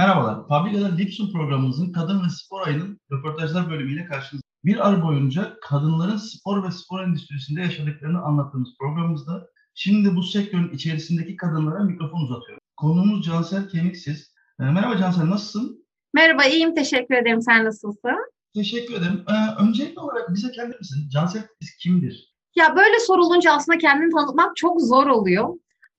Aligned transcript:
Merhabalar, 0.00 0.48
Fabrikada 0.48 0.94
Lipsun 0.94 1.32
programımızın 1.32 1.92
Kadın 1.92 2.24
ve 2.24 2.28
Spor 2.28 2.66
Ayı'nın 2.66 3.00
röportajlar 3.12 3.70
bölümüyle 3.70 4.04
karşınızda. 4.04 4.46
Bir 4.64 4.88
ay 4.88 5.02
boyunca 5.02 5.56
kadınların 5.62 6.16
spor 6.16 6.64
ve 6.64 6.70
spor 6.70 7.00
endüstrisinde 7.00 7.60
yaşadıklarını 7.60 8.22
anlattığımız 8.22 8.68
programımızda 8.80 9.46
şimdi 9.74 10.16
bu 10.16 10.22
sektörün 10.22 10.72
içerisindeki 10.72 11.36
kadınlara 11.36 11.84
mikrofon 11.84 12.20
uzatıyorum. 12.20 12.60
Konuğumuz 12.76 13.26
Cansel 13.26 13.68
Kemiksiz. 13.68 14.34
Ee, 14.60 14.64
merhaba 14.64 14.96
Cansel, 14.96 15.30
nasılsın? 15.30 15.86
Merhaba, 16.14 16.44
iyiyim. 16.44 16.74
Teşekkür 16.74 17.14
ederim. 17.14 17.42
Sen 17.42 17.64
nasılsın? 17.64 18.30
Teşekkür 18.54 18.94
ederim. 18.94 19.24
Ee, 19.28 19.62
öncelikli 19.62 19.98
olarak 19.98 20.34
bize 20.34 20.50
kendi 20.52 20.76
misin? 20.76 21.08
Cansel 21.12 21.42
kimdir? 21.82 22.34
Ya 22.56 22.76
böyle 22.76 23.00
sorulunca 23.00 23.52
aslında 23.52 23.78
kendini 23.78 24.10
tanıtmak 24.10 24.56
çok 24.56 24.80
zor 24.80 25.06
oluyor. 25.06 25.48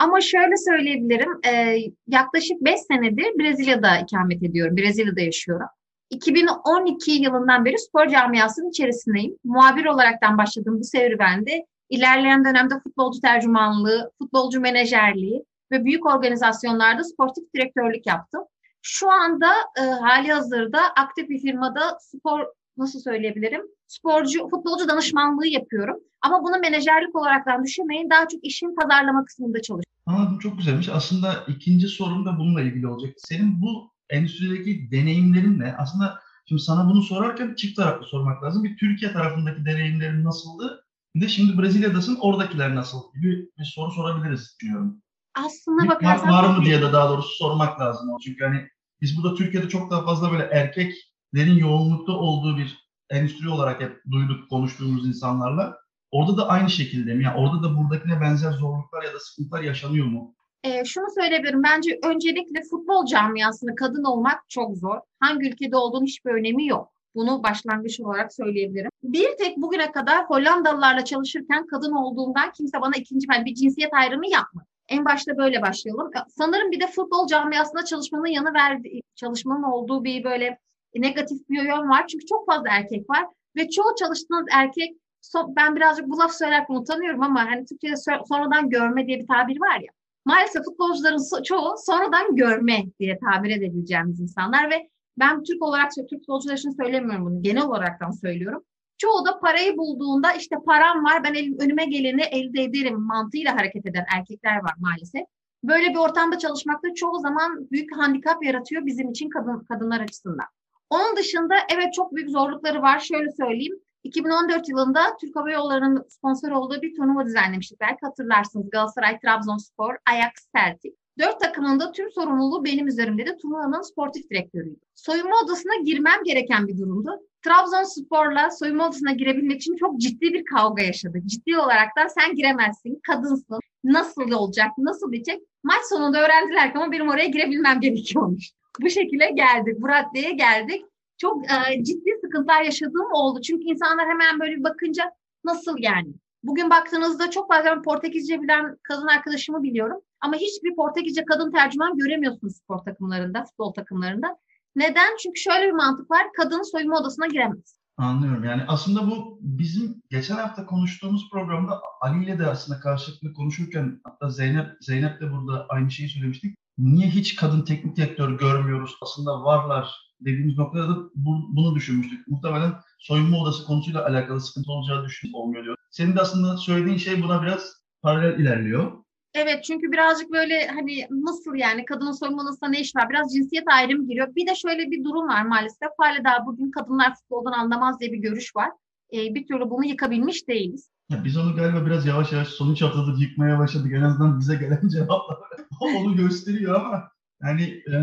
Ama 0.02 0.22
şöyle 0.22 0.58
söyleyebilirim, 0.58 1.40
e, 1.46 1.78
yaklaşık 2.08 2.62
5 2.62 2.80
senedir 2.80 3.40
Brezilya'da 3.40 3.98
ikamet 3.98 4.44
ediyorum, 4.44 4.78
Brezilya'da 4.78 5.22
yaşıyorum. 5.22 5.68
2012 6.10 7.12
yılından 7.12 7.66
beri 7.66 7.80
spor 7.80 8.08
camiasının 8.08 8.70
içerisindeyim. 8.70 9.38
Muhabir 9.44 9.86
olaraktan 9.86 10.38
başladığım 10.38 10.80
bu 10.80 10.84
serüvende 10.84 11.66
ilerleyen 11.90 12.46
dönemde 12.46 12.74
futbolcu 12.84 13.22
tercümanlığı, 13.22 14.12
futbolcu 14.18 14.62
menajerliği 14.62 15.44
ve 15.72 15.86
büyük 15.86 16.06
organizasyonlarda 16.06 17.04
sportif 17.04 17.44
direktörlük 17.56 18.08
yaptım. 18.08 18.44
Şu 18.82 19.12
anda 19.12 19.52
e, 19.80 19.82
hali 19.82 20.32
hazırda 20.32 20.80
aktif 20.96 21.30
bir 21.30 21.40
firmada 21.40 21.98
spor 22.00 22.46
nasıl 22.78 23.00
söyleyebilirim? 23.00 23.62
Sporcu, 23.88 24.50
futbolcu 24.50 24.88
danışmanlığı 24.88 25.48
yapıyorum. 25.48 26.00
Ama 26.22 26.44
bunu 26.44 26.60
menajerlik 26.60 27.16
olaraktan 27.16 27.64
düşünmeyin. 27.64 28.10
Daha 28.10 28.28
çok 28.28 28.44
işin 28.44 28.76
pazarlama 28.76 29.26
kısmında 29.26 29.62
çalışıyorum. 29.62 29.91
Anladım 30.06 30.40
çok 30.40 30.58
güzelmiş. 30.58 30.90
Aslında 30.90 31.46
ikinci 31.48 31.88
sorum 31.88 32.26
da 32.26 32.40
bununla 32.40 32.62
ilgili 32.62 32.88
olacak. 32.88 33.14
Senin 33.18 33.62
bu 33.62 33.92
endüstrideki 34.10 34.92
deneyimlerin 34.92 35.60
ne? 35.60 35.76
Aslında 35.78 36.20
şimdi 36.46 36.62
sana 36.62 36.90
bunu 36.90 37.04
sorarken 37.04 37.56
çift 37.56 37.76
taraflı 37.76 38.06
sormak 38.06 38.44
lazım. 38.44 38.64
Bir 38.64 38.78
Türkiye 38.78 39.14
tarafındaki 39.14 39.66
deneyimlerin 39.66 40.24
nasıldı? 40.24 40.86
Bir 41.16 41.22
de 41.22 41.28
şimdi 41.28 41.62
Brezilya'dasın 41.62 42.18
oradakiler 42.22 42.76
nasıl 42.76 43.14
gibi 43.14 43.50
bir 43.60 43.66
soru 43.66 43.92
sorabiliriz 43.92 44.56
düşünüyorum. 44.60 45.02
Aslında 45.36 45.90
bakarsan... 45.90 46.30
Var, 46.30 46.44
var 46.44 46.58
mı 46.58 46.66
diye 46.66 46.82
de 46.82 46.94
daha 46.94 47.10
doğrusu 47.10 47.36
sormak 47.36 47.80
lazım. 47.80 48.10
Çünkü 48.26 48.46
hani 48.46 48.68
biz 49.02 49.18
burada 49.18 49.36
Türkiye'de 49.36 49.70
çok 49.70 49.92
daha 49.92 50.06
fazla 50.06 50.32
böyle 50.32 50.44
erkeklerin 50.44 51.58
yoğunlukta 51.58 52.12
olduğu 52.12 52.58
bir 52.58 52.78
endüstri 53.10 53.50
olarak 53.50 53.82
hep 53.82 54.02
duyduk 54.12 54.50
konuştuğumuz 54.50 55.08
insanlarla. 55.08 55.78
Orada 56.12 56.38
da 56.38 56.48
aynı 56.48 56.70
şekilde 56.70 57.14
mi? 57.14 57.24
Yani 57.24 57.38
orada 57.38 57.64
da 57.64 57.78
buradakine 57.78 58.22
benzer 58.22 58.52
zorluklar 58.52 59.04
ya 59.04 59.14
da 59.14 59.20
sıkıntılar 59.20 59.62
yaşanıyor 59.62 60.06
mu? 60.06 60.36
E, 60.64 60.86
şunu 60.86 61.06
söyleyebilirim. 61.20 61.64
Bence 61.64 62.00
öncelikle 62.04 62.62
futbol 62.70 63.06
camiasında 63.06 63.76
kadın 63.76 64.04
olmak 64.04 64.50
çok 64.50 64.78
zor. 64.78 64.98
Hangi 65.20 65.48
ülkede 65.48 65.76
olduğunun 65.78 66.06
hiçbir 66.06 66.32
önemi 66.32 66.68
yok. 66.68 66.92
Bunu 67.16 67.44
başlangıç 67.44 68.00
olarak 68.00 68.34
söyleyebilirim. 68.34 68.90
Bir 69.04 69.38
tek 69.38 69.58
bugüne 69.58 69.92
kadar 69.92 70.26
Hollandalılarla 70.26 71.06
çalışırken 71.06 71.68
kadın 71.68 71.92
olduğumdan 71.92 72.52
kimse 72.52 72.82
bana 72.82 72.96
ikinci 72.98 73.28
ben 73.30 73.46
bir 73.46 73.56
cinsiyet 73.56 73.94
ayrımı 73.94 74.28
yapmadı. 74.30 74.66
En 74.90 75.06
başta 75.06 75.38
böyle 75.38 75.62
başlayalım. 75.62 76.12
Sanırım 76.38 76.72
bir 76.72 76.80
de 76.80 76.88
futbol 76.88 77.28
camiasında 77.28 77.86
çalışmanın 77.86 78.28
yanı 78.28 78.54
verdiği, 78.54 79.02
çalışmanın 79.16 79.64
olduğu 79.64 80.04
bir 80.04 80.24
böyle 80.24 80.58
negatif 80.96 81.50
bir 81.50 81.64
yön 81.64 81.90
var. 81.90 82.08
Çünkü 82.08 82.26
çok 82.26 82.46
fazla 82.46 82.70
erkek 82.70 83.10
var 83.10 83.26
ve 83.56 83.70
çoğu 83.70 83.96
çalıştığınız 84.00 84.46
erkek 84.52 85.01
ben 85.48 85.76
birazcık 85.76 86.08
bu 86.08 86.18
laf 86.18 86.34
söylerken 86.34 86.76
utanıyorum 86.76 87.24
ama 87.24 87.46
hani 87.46 87.66
Türkçe'de 87.66 87.96
sonradan 88.28 88.70
görme 88.70 89.08
diye 89.08 89.20
bir 89.20 89.28
tabir 89.28 89.62
var 89.62 89.80
ya. 89.80 89.92
Maalesef 90.26 90.64
futbolcuların 90.64 91.44
çoğu 91.44 91.76
sonradan 91.78 92.36
görme 92.36 92.86
diye 93.00 93.20
tabir 93.20 93.50
edebileceğimiz 93.50 94.20
insanlar 94.20 94.72
ve 94.72 94.90
ben 95.18 95.44
Türk 95.44 95.64
olarak 95.64 95.92
Türk 95.96 96.10
futbolcular 96.10 96.58
için 96.58 96.72
söylemiyorum 96.72 97.26
bunu. 97.26 97.42
Genel 97.42 97.64
olaraktan 97.64 98.12
söylüyorum. 98.12 98.64
Çoğu 98.98 99.26
da 99.26 99.40
parayı 99.40 99.78
bulduğunda 99.78 100.34
işte 100.34 100.56
param 100.66 101.06
var 101.06 101.24
ben 101.24 101.34
elim, 101.34 101.58
önüme 101.60 101.86
geleni 101.86 102.22
elde 102.22 102.64
ederim 102.64 103.02
mantığıyla 103.02 103.56
hareket 103.56 103.86
eden 103.86 104.06
erkekler 104.16 104.56
var 104.56 104.74
maalesef. 104.80 105.22
Böyle 105.64 105.90
bir 105.90 105.96
ortamda 105.96 106.38
çalışmakta 106.38 106.94
çoğu 106.94 107.20
zaman 107.20 107.72
büyük 107.72 107.98
handikap 107.98 108.46
yaratıyor 108.46 108.86
bizim 108.86 109.10
için 109.10 109.30
kadın, 109.30 109.60
kadınlar 109.60 110.02
açısından. 110.02 110.46
Onun 110.90 111.18
dışında 111.18 111.56
evet 111.74 111.94
çok 111.94 112.16
büyük 112.16 112.30
zorlukları 112.30 112.82
var. 112.82 113.00
Şöyle 113.00 113.32
söyleyeyim. 113.32 113.80
2014 114.04 114.70
yılında 114.70 115.18
Türk 115.22 115.36
Hava 115.36 115.52
Yolları'nın 115.52 116.06
sponsor 116.10 116.52
olduğu 116.52 116.82
bir 116.82 116.96
turnuva 116.96 117.26
düzenlemiştik. 117.26 117.80
Belki 117.80 118.00
hatırlarsınız 118.02 118.70
Galatasaray, 118.70 119.20
Trabzonspor, 119.20 119.96
Ajax, 120.12 120.32
Celtic. 120.58 120.96
Dört 121.20 121.40
takımın 121.40 121.80
da 121.80 121.92
tüm 121.92 122.12
sorumluluğu 122.12 122.66
benim 122.66 122.88
üzerimde 122.88 123.26
de 123.26 123.38
turnuvanın 123.38 123.82
sportif 123.82 124.30
direktörüydü. 124.30 124.80
Soyunma 124.96 125.36
odasına 125.46 125.76
girmem 125.76 126.24
gereken 126.26 126.68
bir 126.68 126.78
durumdu. 126.78 127.12
Trabzonspor'la 127.46 128.52
soyunma 128.52 128.88
odasına 128.88 129.12
girebilmek 129.12 129.62
için 129.62 129.76
çok 129.76 130.00
ciddi 130.00 130.34
bir 130.34 130.46
kavga 130.46 130.84
yaşadık. 130.84 131.26
Ciddi 131.26 131.58
olarak 131.58 131.98
da 131.98 132.10
sen 132.10 132.36
giremezsin, 132.36 133.00
kadınsın, 133.08 133.60
nasıl 133.84 134.32
olacak, 134.32 134.70
nasıl 134.78 135.12
bitecek? 135.12 135.42
Maç 135.64 135.82
sonunda 135.90 136.26
öğrendiler 136.26 136.74
ki 136.74 136.80
ama 136.80 136.92
benim 136.92 137.10
oraya 137.10 137.28
girebilmem 137.28 137.80
gerekiyormuş. 137.80 138.52
Bu 138.82 138.90
şekilde 138.90 139.32
geldik, 139.32 139.82
bu 139.82 139.88
raddeye 139.88 140.32
geldik 140.32 140.86
çok 141.22 141.46
e, 141.46 141.84
ciddi 141.84 142.10
sıkıntılar 142.24 142.62
yaşadığım 142.62 143.12
oldu. 143.14 143.42
Çünkü 143.42 143.64
insanlar 143.64 144.10
hemen 144.10 144.40
böyle 144.40 144.64
bakınca 144.64 145.12
nasıl 145.44 145.76
yani? 145.80 146.14
Bugün 146.44 146.70
baktığınızda 146.70 147.32
çok 147.32 147.52
fazla 147.54 147.82
Portekizce 147.82 148.42
bilen 148.42 148.78
kadın 148.84 149.08
arkadaşımı 149.08 149.64
biliyorum. 149.64 150.02
Ama 150.22 150.36
hiçbir 150.36 150.76
Portekizce 150.76 151.26
kadın 151.26 151.52
tercüman 151.52 151.98
göremiyorsunuz 151.98 152.56
spor 152.56 152.78
takımlarında, 152.78 153.44
futbol 153.44 153.74
takımlarında. 153.74 154.38
Neden? 154.76 155.18
Çünkü 155.24 155.40
şöyle 155.40 155.68
bir 155.68 155.72
mantık 155.72 156.12
var. 156.12 156.28
Kadın 156.38 156.72
soyunma 156.72 157.00
odasına 157.00 157.28
giremez. 157.28 157.78
Anlıyorum. 157.98 158.44
Yani 158.44 158.64
aslında 158.68 159.12
bu 159.12 159.40
bizim 159.42 160.04
geçen 160.10 160.36
hafta 160.36 160.66
konuştuğumuz 160.66 161.30
programda 161.32 161.82
Ali 162.02 162.24
ile 162.24 162.40
de 162.40 162.48
aslında 162.48 162.80
karşılıklı 162.80 163.34
konuşurken 163.34 164.02
hatta 164.04 164.30
Zeynep 164.30 164.68
Zeynep 164.82 165.22
de 165.22 165.32
burada 165.32 165.66
aynı 165.70 165.92
şeyi 165.92 166.10
söylemiştik. 166.10 166.56
Niye 166.78 167.08
hiç 167.08 167.36
kadın 167.36 167.66
teknik 167.66 167.96
direktör 167.98 168.38
görmüyoruz? 168.38 168.96
Aslında 169.02 169.44
varlar 169.44 170.11
dediğimiz 170.22 170.58
noktada 170.58 170.90
da 170.90 170.96
bu, 171.16 171.56
bunu 171.56 171.76
düşünmüştük. 171.76 172.28
Muhtemelen 172.28 172.74
soyunma 173.00 173.38
odası 173.38 173.66
konusuyla 173.66 174.06
alakalı 174.06 174.42
sıkıntı 174.42 174.72
olacağı 174.72 175.06
düşün 175.06 175.34
olmuyor 175.34 175.64
diyor. 175.64 175.76
Senin 175.92 176.16
de 176.16 176.22
aslında 176.22 176.58
söylediğin 176.58 176.98
şey 176.98 177.24
buna 177.24 177.42
biraz 177.42 177.74
paralel 178.02 178.40
ilerliyor. 178.40 178.92
Evet 179.34 179.64
çünkü 179.64 179.92
birazcık 179.92 180.32
böyle 180.32 180.68
hani 180.68 181.08
nasıl 181.12 181.56
yani 181.56 181.86
kadının 181.86 182.12
soyunma 182.12 182.42
odasında 182.42 182.70
ne 182.70 182.80
iş 182.80 182.96
var? 182.96 183.10
Biraz 183.10 183.34
cinsiyet 183.34 183.64
ayrımı 183.68 184.08
giriyor. 184.08 184.36
Bir 184.36 184.48
de 184.48 184.56
şöyle 184.56 184.92
bir 184.92 185.04
durum 185.04 185.28
var 185.28 185.46
maalesef. 185.46 185.90
Hala 185.98 186.24
daha 186.24 186.46
bugün 186.46 186.72
kadınlar 186.72 187.16
futboldan 187.16 187.52
anlamaz 187.52 188.00
diye 188.00 188.12
bir 188.12 188.18
görüş 188.18 188.56
var. 188.56 188.70
Ee, 189.14 189.36
bir 189.36 189.48
türlü 189.48 189.70
bunu 189.70 189.86
yıkabilmiş 189.86 190.48
değiliz. 190.48 190.90
Ya 191.10 191.24
biz 191.24 191.38
onu 191.38 191.56
galiba 191.56 191.86
biraz 191.86 192.06
yavaş 192.06 192.32
yavaş 192.32 192.48
sonuç 192.48 192.82
haftada 192.82 193.12
yıkmaya 193.20 193.60
başladık. 193.60 193.92
En 193.96 194.02
azından 194.02 194.40
bize 194.40 194.56
gelen 194.56 194.88
cevaplar 194.88 195.38
onu 195.82 196.16
gösteriyor 196.16 196.76
ama 196.76 197.12
yani 197.42 197.64
e, 197.64 197.98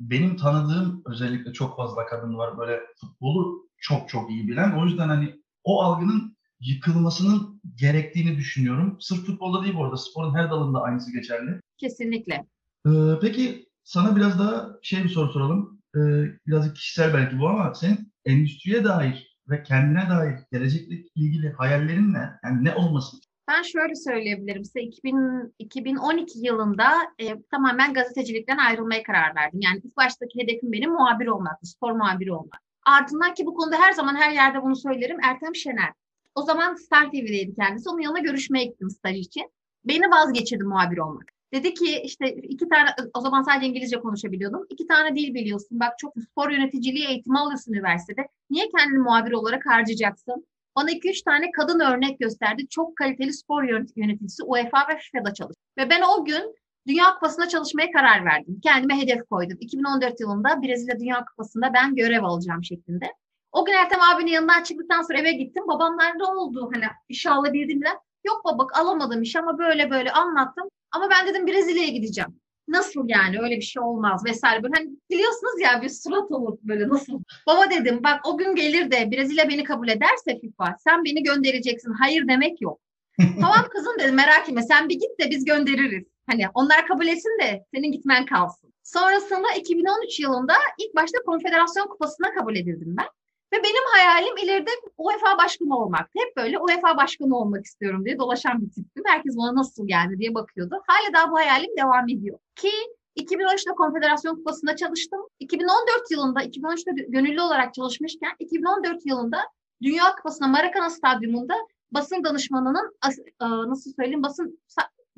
benim 0.00 0.36
tanıdığım 0.36 1.02
özellikle 1.06 1.52
çok 1.52 1.76
fazla 1.76 2.06
kadın 2.06 2.38
var 2.38 2.58
böyle 2.58 2.80
futbolu 3.00 3.68
çok 3.78 4.08
çok 4.08 4.30
iyi 4.30 4.48
bilen. 4.48 4.72
O 4.72 4.86
yüzden 4.86 5.08
hani 5.08 5.34
o 5.64 5.82
algının 5.82 6.36
yıkılmasının 6.60 7.62
gerektiğini 7.74 8.36
düşünüyorum. 8.36 8.96
Sırf 9.00 9.26
futbolda 9.26 9.62
değil 9.62 9.74
bu 9.74 9.84
arada 9.84 9.96
sporun 9.96 10.34
her 10.34 10.50
dalında 10.50 10.82
aynısı 10.82 11.12
geçerli. 11.12 11.60
Kesinlikle. 11.78 12.46
Ee, 12.86 12.90
peki 13.20 13.68
sana 13.84 14.16
biraz 14.16 14.38
daha 14.38 14.68
şey 14.82 15.04
bir 15.04 15.08
soru 15.08 15.32
soralım. 15.32 15.80
Ee, 15.96 15.98
biraz 16.46 16.74
kişisel 16.74 17.14
belki 17.14 17.38
bu 17.38 17.48
ama 17.48 17.74
senin 17.74 18.12
endüstriye 18.24 18.84
dair 18.84 19.38
ve 19.48 19.62
kendine 19.62 20.10
dair 20.10 20.34
gelecekle 20.52 20.96
ilgili 21.14 21.52
hayallerin 21.52 22.12
ne? 22.12 22.30
Yani 22.44 22.64
ne 22.64 22.74
olmasın 22.74 23.20
ben 23.48 23.62
şöyle 23.62 23.94
söyleyebilirim 23.94 24.64
size 24.64 24.80
2000, 24.80 25.54
2012 25.58 26.38
yılında 26.38 26.88
e, 27.18 27.42
tamamen 27.42 27.94
gazetecilikten 27.94 28.58
ayrılmaya 28.58 29.02
karar 29.02 29.36
verdim. 29.36 29.60
Yani 29.62 29.80
ilk 29.84 29.96
baştaki 29.96 30.42
hedefim 30.42 30.72
benim 30.72 30.92
muhabir 30.92 31.26
olmaktı, 31.26 31.66
spor 31.66 31.92
muhabiri 31.92 32.32
olmak. 32.32 32.60
Ardından 32.86 33.34
ki 33.34 33.46
bu 33.46 33.54
konuda 33.54 33.76
her 33.76 33.92
zaman 33.92 34.16
her 34.16 34.32
yerde 34.32 34.62
bunu 34.62 34.76
söylerim 34.76 35.18
Ertem 35.22 35.54
Şener. 35.54 35.92
O 36.34 36.42
zaman 36.42 36.74
Star 36.74 37.10
TV'deydi 37.10 37.54
kendisi. 37.54 37.88
Onun 37.88 38.00
yanına 38.00 38.18
görüşmeye 38.18 38.64
gittim 38.64 38.90
staj 38.90 39.18
için. 39.18 39.50
Beni 39.84 40.10
vazgeçirdi 40.10 40.64
muhabir 40.64 40.98
olmak. 40.98 41.24
Dedi 41.52 41.74
ki 41.74 42.00
işte 42.04 42.32
iki 42.32 42.68
tane 42.68 42.88
o 43.14 43.20
zaman 43.20 43.42
sadece 43.42 43.66
İngilizce 43.66 44.00
konuşabiliyordum. 44.00 44.66
İki 44.70 44.86
tane 44.86 45.16
dil 45.16 45.34
biliyorsun. 45.34 45.80
Bak 45.80 45.98
çok 45.98 46.14
spor 46.30 46.50
yöneticiliği 46.50 47.06
eğitimi 47.08 47.38
alıyorsun 47.38 47.72
üniversitede. 47.72 48.28
Niye 48.50 48.68
kendini 48.76 48.98
muhabir 48.98 49.32
olarak 49.32 49.66
harcayacaksın? 49.66 50.46
Bana 50.78 50.90
2-3 50.90 51.24
tane 51.24 51.50
kadın 51.50 51.80
örnek 51.80 52.18
gösterdi. 52.18 52.68
Çok 52.70 52.96
kaliteli 52.96 53.32
spor 53.32 53.62
yöneticisi 53.96 54.42
UEFA 54.42 54.78
ve 54.88 54.98
FIFA'da 54.98 55.34
çalıştı. 55.34 55.60
Ve 55.78 55.90
ben 55.90 56.02
o 56.02 56.24
gün 56.24 56.54
Dünya 56.86 57.14
Kupası'nda 57.14 57.48
çalışmaya 57.48 57.92
karar 57.92 58.24
verdim. 58.24 58.60
Kendime 58.62 59.00
hedef 59.00 59.28
koydum. 59.30 59.58
2014 59.60 60.20
yılında 60.20 60.62
Brezilya 60.62 61.00
Dünya 61.00 61.24
Kupası'nda 61.24 61.74
ben 61.74 61.94
görev 61.94 62.22
alacağım 62.22 62.64
şeklinde. 62.64 63.06
O 63.52 63.64
gün 63.64 63.72
Ertem 63.72 64.00
abinin 64.02 64.30
yanından 64.30 64.62
çıktıktan 64.62 65.02
sonra 65.02 65.18
eve 65.18 65.32
gittim. 65.32 65.64
Babamlar 65.68 66.18
ne 66.18 66.24
oldu? 66.24 66.70
Hani 66.74 66.84
işe 67.08 67.30
alabildim 67.30 67.78
mi? 67.78 67.90
Yok 68.26 68.44
baba 68.44 68.66
alamadım 68.74 69.22
iş 69.22 69.36
ama 69.36 69.58
böyle 69.58 69.90
böyle 69.90 70.12
anlattım. 70.12 70.68
Ama 70.92 71.10
ben 71.10 71.26
dedim 71.26 71.46
Brezilya'ya 71.46 71.88
gideceğim. 71.88 72.40
Nasıl 72.68 73.04
yani 73.08 73.40
öyle 73.40 73.56
bir 73.56 73.62
şey 73.62 73.82
olmaz 73.82 74.24
vesaire. 74.24 74.62
Böyle 74.62 74.74
hani 74.76 74.90
biliyorsunuz 75.10 75.60
ya 75.62 75.82
bir 75.82 75.88
surat 75.88 76.30
olur 76.30 76.58
böyle 76.62 76.88
nasıl. 76.88 77.22
Baba 77.46 77.70
dedim 77.70 78.00
bak 78.04 78.20
o 78.26 78.38
gün 78.38 78.54
gelir 78.54 78.90
de 78.90 79.10
Brezilya 79.10 79.48
beni 79.48 79.64
kabul 79.64 79.88
ederse 79.88 80.40
FIFA 80.40 80.76
sen 80.84 81.04
beni 81.04 81.22
göndereceksin. 81.22 81.92
Hayır 81.92 82.28
demek 82.28 82.60
yok. 82.60 82.80
tamam 83.40 83.68
kızım 83.70 83.98
dedim 83.98 84.14
merak 84.14 84.48
etme 84.48 84.62
sen 84.62 84.88
bir 84.88 84.94
git 84.94 85.20
de 85.20 85.30
biz 85.30 85.44
göndeririz. 85.44 86.04
Hani 86.26 86.44
onlar 86.54 86.86
kabul 86.86 87.06
etsin 87.06 87.38
de 87.42 87.64
senin 87.74 87.92
gitmen 87.92 88.26
kalsın. 88.26 88.74
Sonrasında 88.84 89.46
2013 89.58 90.20
yılında 90.20 90.54
ilk 90.78 90.96
başta 90.96 91.18
Konfederasyon 91.26 91.86
Kupası'na 91.86 92.34
kabul 92.34 92.56
edildim 92.56 92.96
ben. 92.98 93.06
Ve 93.52 93.56
benim 93.62 93.84
hayalim 93.92 94.36
ileride 94.36 94.70
UEFA 94.98 95.38
başkanı 95.38 95.76
olmak. 95.76 96.10
Hep 96.16 96.36
böyle 96.36 96.58
UEFA 96.58 96.96
başkanı 96.96 97.36
olmak 97.36 97.64
istiyorum 97.64 98.04
diye 98.04 98.18
dolaşan 98.18 98.62
bir 98.62 98.70
tiptim. 98.70 99.02
Herkes 99.06 99.36
bana 99.36 99.54
nasıl 99.54 99.88
geldi 99.88 100.18
diye 100.18 100.34
bakıyordu. 100.34 100.82
Hala 100.86 101.14
daha 101.14 101.30
bu 101.30 101.36
hayalim 101.36 101.76
devam 101.76 102.08
ediyor. 102.08 102.38
Ki 102.56 102.70
2013'te 103.16 103.70
Konfederasyon 103.70 104.36
Kupası'nda 104.36 104.76
çalıştım. 104.76 105.20
2014 105.38 106.10
yılında, 106.10 106.42
2013'te 106.42 106.90
gönüllü 107.08 107.40
olarak 107.40 107.74
çalışmışken 107.74 108.30
2014 108.38 109.06
yılında 109.06 109.38
Dünya 109.82 110.14
Kupası'na 110.16 110.48
Maracana 110.48 110.90
Stadyumunda 110.90 111.54
basın 111.92 112.24
danışmanının 112.24 112.96
e, 113.40 113.46
nasıl 113.70 113.92
söyleyeyim 113.92 114.22
basın 114.22 114.60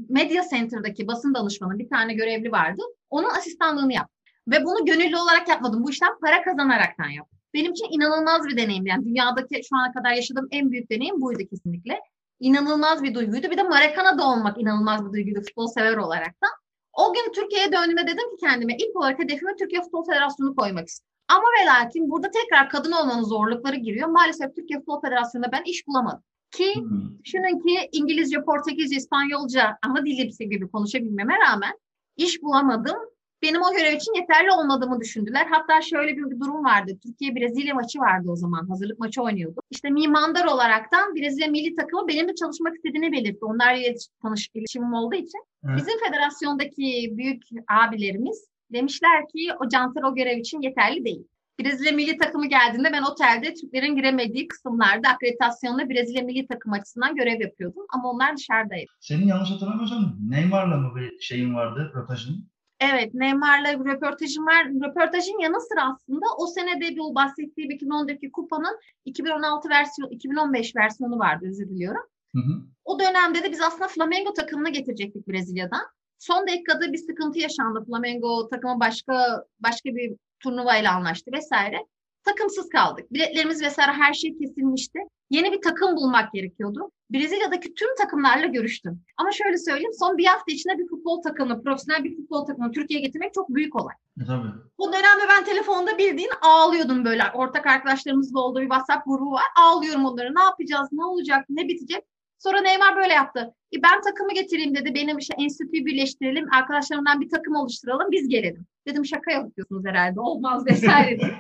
Media 0.08 0.42
Center'daki 0.50 1.06
basın 1.06 1.34
danışmanı 1.34 1.78
bir 1.78 1.88
tane 1.88 2.14
görevli 2.14 2.52
vardı. 2.52 2.82
Onun 3.10 3.30
asistanlığını 3.30 3.92
yaptım. 3.92 4.16
Ve 4.48 4.64
bunu 4.64 4.84
gönüllü 4.84 5.16
olarak 5.16 5.48
yapmadım. 5.48 5.84
Bu 5.84 5.90
işten 5.90 6.18
para 6.20 6.42
kazanaraktan 6.42 7.08
yaptım. 7.08 7.39
Benim 7.54 7.72
için 7.72 7.86
inanılmaz 7.90 8.46
bir 8.46 8.56
deneyim. 8.56 8.86
Yani 8.86 9.04
dünyadaki 9.04 9.60
şu 9.68 9.76
ana 9.76 9.92
kadar 9.92 10.12
yaşadığım 10.12 10.48
en 10.50 10.70
büyük 10.70 10.90
deneyim 10.90 11.20
buydu 11.20 11.42
kesinlikle. 11.50 12.00
İnanılmaz 12.40 13.02
bir 13.02 13.14
duyguydu. 13.14 13.50
Bir 13.50 13.56
de 13.56 13.62
Maracana'da 13.62 14.28
olmak 14.28 14.60
inanılmaz 14.60 15.06
bir 15.06 15.12
duyguydu 15.12 15.40
futbol 15.40 15.66
sever 15.66 15.96
olaraktan. 15.96 16.50
O 16.92 17.14
gün 17.14 17.32
Türkiye'ye 17.32 17.72
döndüğümde 17.72 18.02
dedim 18.02 18.30
ki 18.30 18.36
kendime 18.40 18.76
ilk 18.76 18.96
olarak 18.96 19.18
hedefime 19.18 19.56
Türkiye 19.56 19.82
Futbol 19.82 20.04
Federasyonu 20.04 20.56
koymak 20.56 20.88
istiyorum. 20.88 21.10
Ama 21.28 21.42
ve 21.42 21.66
lakin 21.66 22.10
burada 22.10 22.30
tekrar 22.30 22.70
kadın 22.70 22.92
olmanın 22.92 23.22
zorlukları 23.22 23.76
giriyor. 23.76 24.08
Maalesef 24.08 24.54
Türkiye 24.56 24.78
Futbol 24.78 25.00
Federasyonu'nda 25.00 25.52
ben 25.52 25.62
iş 25.64 25.86
bulamadım. 25.86 26.22
Ki 26.50 26.74
hmm. 26.74 27.18
düşünün 27.24 27.58
ki 27.58 27.88
İngilizce, 27.92 28.42
Portekizce, 28.44 28.96
İspanyolca 28.96 29.78
ana 29.82 30.06
dilim 30.06 30.50
gibi 30.50 30.70
konuşabilmeme 30.70 31.34
rağmen 31.46 31.72
iş 32.16 32.42
bulamadım. 32.42 32.96
Benim 33.42 33.62
o 33.62 33.72
görev 33.76 33.96
için 33.96 34.20
yeterli 34.20 34.52
olmadığımı 34.52 35.00
düşündüler. 35.00 35.46
Hatta 35.50 35.82
şöyle 35.82 36.16
bir 36.16 36.40
durum 36.40 36.64
vardı. 36.64 36.92
Türkiye-Brezilya 37.02 37.74
maçı 37.74 37.98
vardı 37.98 38.28
o 38.30 38.36
zaman. 38.36 38.68
Hazırlık 38.68 38.98
maçı 38.98 39.22
oynuyordu. 39.22 39.60
İşte 39.70 39.90
mimandar 39.90 40.44
olaraktan 40.44 41.14
Brezilya 41.14 41.48
milli 41.48 41.76
takımı 41.76 42.08
benimle 42.08 42.34
çalışmak 42.34 42.74
istediğini 42.74 43.12
belirtti. 43.12 43.44
Onlarla 43.44 43.94
tanış 44.22 44.48
iletişimim 44.54 44.92
olduğu 44.92 45.14
için. 45.14 45.44
Evet. 45.64 45.76
Bizim 45.76 45.98
federasyondaki 46.06 47.12
büyük 47.16 47.42
abilerimiz 47.68 48.48
demişler 48.72 49.28
ki 49.28 49.48
o 49.64 49.68
Cantar 49.68 50.02
o 50.02 50.14
görev 50.14 50.38
için 50.38 50.60
yeterli 50.62 51.04
değil. 51.04 51.26
Brezilya 51.60 51.92
milli 51.92 52.16
takımı 52.16 52.46
geldiğinde 52.46 52.92
ben 52.92 53.02
otelde 53.02 53.54
Türklerin 53.54 53.96
giremediği 53.96 54.48
kısımlarda 54.48 55.08
akreditasyonla 55.08 55.88
Brezilya 55.90 56.22
milli 56.22 56.46
takım 56.46 56.72
açısından 56.72 57.14
görev 57.14 57.40
yapıyordum. 57.40 57.82
Ama 57.94 58.10
onlar 58.10 58.36
dışarıdaydı. 58.36 58.90
Senin 59.00 59.26
yanlış 59.26 59.50
hatırlamıyorsam 59.50 60.16
Neymar'la 60.28 60.76
mı 60.76 60.96
bir 60.96 61.20
şeyin 61.20 61.54
vardı, 61.54 61.84
röportajın? 61.88 62.50
Evet, 62.80 63.14
Neymar'la 63.14 63.80
bir 63.80 63.90
röportajım 63.90 64.46
var. 64.46 64.66
Röportajın 64.66 65.38
yanı 65.42 65.60
sıra 65.60 65.92
aslında 65.92 66.26
o 66.38 66.46
senede 66.46 66.98
bu 66.98 67.14
bahsettiğim 67.14 67.70
2014'teki 67.70 68.32
kupanın 68.32 68.78
2016 69.04 69.68
versiyon, 69.68 70.08
2015 70.08 70.76
versiyonu 70.76 71.18
vardı 71.18 71.46
özür 71.48 71.68
diliyorum. 71.68 72.02
Hı 72.34 72.38
hı. 72.38 72.62
O 72.84 73.00
dönemde 73.00 73.42
de 73.42 73.52
biz 73.52 73.60
aslında 73.60 73.88
Flamengo 73.88 74.32
takımını 74.32 74.70
getirecektik 74.70 75.28
Brezilya'dan. 75.28 75.82
Son 76.18 76.46
dakikada 76.46 76.92
bir 76.92 76.98
sıkıntı 76.98 77.38
yaşandı. 77.38 77.84
Flamengo 77.86 78.48
takımı 78.48 78.80
başka 78.80 79.44
başka 79.60 79.90
bir 79.90 80.16
turnuva 80.40 80.76
ile 80.76 80.88
anlaştı 80.88 81.30
vesaire. 81.32 81.86
Takımsız 82.24 82.68
kaldık. 82.68 83.12
Biletlerimiz 83.12 83.62
vesaire 83.62 83.92
her 83.92 84.14
şey 84.14 84.38
kesilmişti. 84.38 84.98
Yeni 85.30 85.52
bir 85.52 85.60
takım 85.62 85.96
bulmak 85.96 86.32
gerekiyordu. 86.32 86.90
Brezilya'daki 87.10 87.74
tüm 87.74 87.88
takımlarla 87.98 88.46
görüştüm. 88.46 89.02
Ama 89.16 89.32
şöyle 89.32 89.58
söyleyeyim 89.58 89.92
son 89.98 90.18
bir 90.18 90.24
hafta 90.24 90.52
içinde 90.52 90.78
bir 90.78 90.88
futbol 90.88 91.22
takımını, 91.22 91.62
profesyonel 91.62 92.04
bir 92.04 92.16
futbol 92.16 92.46
takımını 92.46 92.72
Türkiye'ye 92.72 93.06
getirmek 93.06 93.34
çok 93.34 93.48
büyük 93.48 93.76
olay. 93.76 93.94
E, 94.22 94.24
tabii. 94.26 94.48
O 94.78 94.92
dönemde 94.92 95.22
ben 95.28 95.44
telefonda 95.44 95.98
bildiğin 95.98 96.30
ağlıyordum 96.42 97.04
böyle. 97.04 97.22
Ortak 97.34 97.66
arkadaşlarımızla 97.66 98.40
olduğu 98.40 98.60
bir 98.60 98.68
WhatsApp 98.68 99.06
grubu 99.06 99.32
var. 99.32 99.44
Ağlıyorum 99.58 100.04
onları. 100.04 100.34
Ne 100.34 100.42
yapacağız? 100.42 100.88
Ne 100.92 101.04
olacak? 101.04 101.44
Ne 101.48 101.68
bitecek? 101.68 102.04
Sonra 102.42 102.60
Neymar 102.60 102.96
böyle 102.96 103.12
yaptı. 103.12 103.54
E 103.74 103.82
ben 103.82 104.00
takımı 104.00 104.34
getireyim 104.34 104.74
dedi. 104.74 104.94
Benim 104.94 105.18
işte 105.18 105.34
enstitüyü 105.38 105.86
birleştirelim. 105.86 106.46
Arkadaşlarımdan 106.54 107.20
bir 107.20 107.28
takım 107.28 107.54
oluşturalım. 107.54 108.10
Biz 108.10 108.28
gelelim. 108.28 108.66
Dedim 108.86 109.04
şaka 109.04 109.30
yapıyorsunuz 109.30 109.84
herhalde. 109.86 110.20
Olmaz 110.20 110.66
vesaire. 110.66 111.20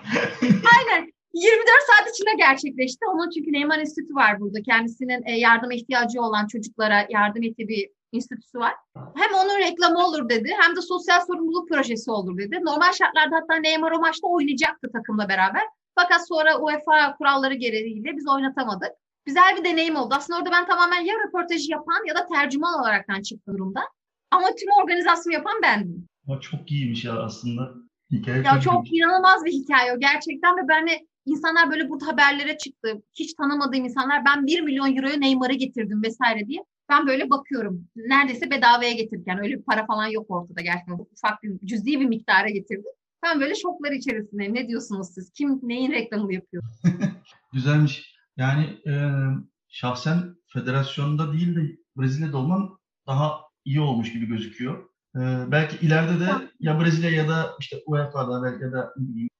Aynen. 0.42 1.12
24 1.34 1.66
saat 1.66 2.14
içinde 2.14 2.30
gerçekleşti. 2.36 3.06
Onun 3.06 3.30
çünkü 3.30 3.52
Neymar 3.52 3.78
Enstitüsü 3.78 4.14
var 4.14 4.40
burada. 4.40 4.62
Kendisinin 4.62 5.22
e, 5.26 5.38
yardıma 5.38 5.74
ihtiyacı 5.74 6.22
olan 6.22 6.46
çocuklara 6.46 7.06
yardım 7.10 7.42
ettiği 7.42 7.68
bir 7.68 7.90
enstitüsü 8.12 8.58
var. 8.58 8.74
Hem 8.94 9.34
onun 9.34 9.58
reklamı 9.58 10.06
olur 10.06 10.28
dedi 10.28 10.54
hem 10.60 10.76
de 10.76 10.80
sosyal 10.80 11.20
sorumluluk 11.20 11.68
projesi 11.68 12.10
olur 12.10 12.38
dedi. 12.38 12.58
Normal 12.62 12.92
şartlarda 12.92 13.36
hatta 13.36 13.54
Neymar 13.54 13.92
o 13.92 13.98
maçta 14.00 14.26
oynayacaktı 14.28 14.92
takımla 14.92 15.28
beraber. 15.28 15.62
Fakat 15.94 16.28
sonra 16.28 16.58
UEFA 16.58 17.16
kuralları 17.16 17.54
gereğiyle 17.54 18.16
biz 18.16 18.28
oynatamadık. 18.28 18.92
Güzel 19.26 19.56
bir 19.56 19.64
deneyim 19.64 19.96
oldu. 19.96 20.14
Aslında 20.16 20.38
orada 20.38 20.50
ben 20.52 20.66
tamamen 20.66 21.00
ya 21.00 21.14
röportajı 21.26 21.70
yapan 21.70 22.08
ya 22.08 22.14
da 22.14 22.26
tercüman 22.26 22.80
olaraktan 22.80 23.22
çıktım 23.22 23.54
durumda. 23.54 23.80
Ama 24.30 24.46
tüm 24.46 24.68
organizasyonu 24.82 25.34
yapan 25.34 25.62
bendim. 25.62 26.08
O 26.26 26.40
çok 26.40 26.70
iyiymiş 26.70 27.04
ya 27.04 27.22
aslında. 27.22 27.74
Hikaye 28.12 28.42
ya 28.42 28.52
çok, 28.52 28.62
çok 28.62 28.92
inanılmaz 28.92 29.44
bir 29.44 29.52
hikaye 29.52 29.92
o 29.92 30.00
gerçekten 30.00 30.56
ve 30.56 30.68
ben 30.68 30.88
de 30.88 31.06
insanlar 31.26 31.70
böyle 31.70 31.88
burada 31.88 32.06
haberlere 32.06 32.58
çıktı. 32.58 33.02
Hiç 33.14 33.34
tanımadığım 33.34 33.84
insanlar 33.84 34.24
ben 34.24 34.46
1 34.46 34.60
milyon 34.60 34.96
euroya 34.96 35.16
Neymar'ı 35.16 35.54
getirdim 35.54 36.02
vesaire 36.02 36.46
diye. 36.46 36.60
Ben 36.88 37.06
böyle 37.06 37.30
bakıyorum. 37.30 37.88
Neredeyse 37.96 38.50
bedavaya 38.50 38.92
getirirken 38.92 39.38
öyle 39.38 39.58
bir 39.58 39.62
para 39.62 39.86
falan 39.86 40.06
yok 40.06 40.26
ortada 40.28 40.60
gerçekten. 40.60 40.92
Ufak 40.92 41.42
bir 41.42 41.66
cüzi 41.66 42.00
bir 42.00 42.06
miktara 42.06 42.48
getirdim. 42.48 42.92
Ben 43.22 43.40
böyle 43.40 43.54
şoklar 43.54 43.92
içerisindeyim. 43.92 44.54
Ne 44.54 44.68
diyorsunuz 44.68 45.08
siz? 45.14 45.32
Kim 45.32 45.60
neyin 45.62 45.92
reklamını 45.92 46.34
yapıyor? 46.34 46.62
Güzelmiş. 47.52 48.19
Yani 48.36 48.64
e, 48.86 48.92
şahsen 49.68 50.36
federasyonda 50.46 51.32
değil 51.32 51.56
de 51.56 51.76
Brezilya'da 51.96 52.36
olman 52.36 52.78
daha 53.06 53.40
iyi 53.64 53.80
olmuş 53.80 54.12
gibi 54.12 54.26
gözüküyor. 54.26 54.88
E, 55.16 55.20
belki 55.52 55.86
ileride 55.86 56.20
de 56.20 56.30
ya 56.60 56.80
Brezilya 56.80 57.10
ya 57.10 57.28
da 57.28 57.56
işte 57.60 57.76
UEFA'da 57.86 58.42
belki 58.42 58.64
ya 58.64 58.72
da 58.72 58.94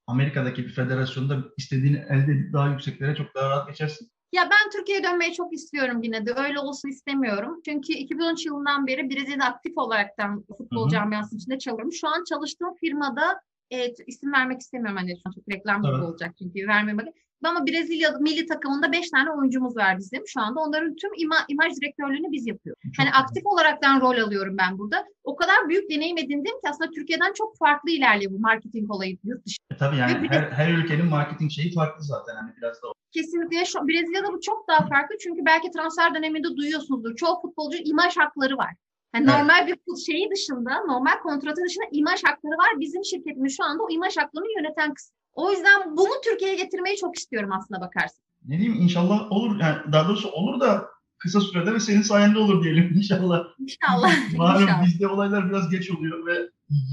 Amerika'daki 0.07 0.65
bir 0.65 0.73
federasyonda 0.73 1.45
istediğini 1.57 1.97
elde 1.97 2.33
edip 2.33 2.53
daha 2.53 2.69
yükseklere 2.69 3.15
çok 3.15 3.35
daha 3.35 3.51
rahat 3.51 3.69
geçersin. 3.69 4.11
Ya 4.33 4.43
ben 4.51 4.71
Türkiye'ye 4.71 5.05
dönmeyi 5.05 5.33
çok 5.33 5.55
istiyorum 5.55 6.03
yine 6.03 6.27
de. 6.27 6.35
Öyle 6.37 6.59
olsun 6.59 6.89
istemiyorum. 6.89 7.61
Çünkü 7.65 7.93
2013 7.93 8.47
yılından 8.47 8.87
beri 8.87 9.11
Brezilya'da 9.11 9.45
aktif 9.45 9.79
olaraktan 9.79 10.45
futbol 10.59 10.83
Hı-hı. 10.83 10.91
camiası 10.91 11.37
içinde 11.37 11.59
çalışıyorum. 11.59 11.93
Şu 11.93 12.09
an 12.09 12.25
çalıştığım 12.29 12.75
firmada 12.81 13.41
evet, 13.71 13.97
isim 14.07 14.33
vermek 14.33 14.61
istemiyorum 14.61 14.97
hani 14.97 15.11
şu 15.17 15.23
an 15.27 15.33
çok 15.33 15.49
reklam 15.51 15.83
gibi 15.83 15.93
evet. 15.93 16.05
olacak 16.05 16.35
çünkü 16.39 16.69
vermemek. 16.69 17.09
Ama 17.45 17.67
Brezilya 17.67 18.11
milli 18.21 18.47
takımında 18.47 18.93
5 18.93 19.11
tane 19.11 19.31
oyuncumuz 19.31 19.77
var 19.77 19.99
bizim 19.99 20.23
şu 20.27 20.41
anda. 20.41 20.61
Onların 20.61 20.95
tüm 20.95 21.11
ima, 21.17 21.37
imaj 21.49 21.73
direktörlüğünü 21.81 22.33
biz 22.33 22.47
yapıyoruz. 22.47 22.83
Çok 22.83 22.99
hani 22.99 23.11
aktif 23.15 23.47
olaraktan 23.47 24.01
rol 24.01 24.19
alıyorum 24.19 24.57
ben 24.59 24.79
burada. 24.79 25.07
O 25.25 25.37
kadar 25.37 25.69
büyük 25.69 25.91
deneyim 25.91 26.19
edindim 26.19 26.45
ki 26.45 26.69
aslında 26.71 26.91
Türkiye'den 26.91 27.33
çok 27.33 27.59
farklı 27.59 27.91
ilerliyor 27.91 28.33
bu 28.33 28.39
marketing 28.39 28.91
olayı 28.91 29.17
yurt 29.25 29.47
dışı. 29.47 29.57
E, 29.71 29.77
tabii 29.77 29.97
yani 29.97 30.29
her, 30.29 30.43
her 30.43 30.73
ülkenin 30.73 31.07
marketing 31.07 31.51
şeyi 31.51 31.75
farklı 31.75 32.05
zaten 32.05 32.35
hani 32.35 32.57
biraz 32.57 32.83
da. 32.83 32.87
Kesinlikle. 33.13 33.65
Şu, 33.65 33.89
Brezilya'da 33.89 34.33
bu 34.33 34.41
çok 34.41 34.69
daha 34.69 34.87
farklı 34.87 35.17
çünkü 35.21 35.45
belki 35.45 35.71
transfer 35.71 36.15
döneminde 36.15 36.57
duyuyorsunuzdur. 36.57 37.17
Çoğu 37.17 37.41
futbolcu 37.43 37.79
imaj 37.85 38.17
hakları 38.17 38.57
var. 38.57 38.75
Yani 39.15 39.27
evet. 39.29 39.39
normal 39.39 39.67
bir 39.67 39.97
şeyi 40.07 40.31
dışında, 40.31 40.81
normal 40.81 41.19
kontratı 41.23 41.63
dışında 41.65 41.85
imaj 41.93 42.25
hakları 42.25 42.57
var. 42.59 42.81
Bizim 42.81 43.05
şirketimiz 43.05 43.57
şu 43.57 43.65
anda 43.65 43.83
o 43.83 43.91
imaj 43.91 44.17
haklarını 44.17 44.53
yöneten 44.59 44.95
kısım. 44.95 45.15
O 45.35 45.51
yüzden 45.51 45.97
bunu 45.97 46.11
Türkiye'ye 46.25 46.57
getirmeyi 46.57 46.97
çok 46.97 47.17
istiyorum 47.17 47.51
aslında 47.53 47.81
bakarsın. 47.81 48.21
Ne 48.47 48.59
diyeyim 48.59 48.83
inşallah 48.83 49.33
olur. 49.33 49.61
Yani 49.61 49.77
daha 49.93 50.09
doğrusu 50.09 50.31
olur 50.31 50.61
da 50.61 50.89
kısa 51.19 51.41
sürede 51.41 51.75
ve 51.75 51.81
senin 51.81 52.03
sayende 52.03 52.39
olur 52.39 52.65
diyelim 52.65 52.93
inşallah. 52.97 53.45
İnşallah. 53.59 54.13
Malum 54.37 54.63
inşallah. 54.63 54.85
bizde 54.85 55.09
olaylar 55.09 55.51
biraz 55.51 55.71
geç 55.71 55.91
oluyor 55.91 56.27
ve 56.27 56.49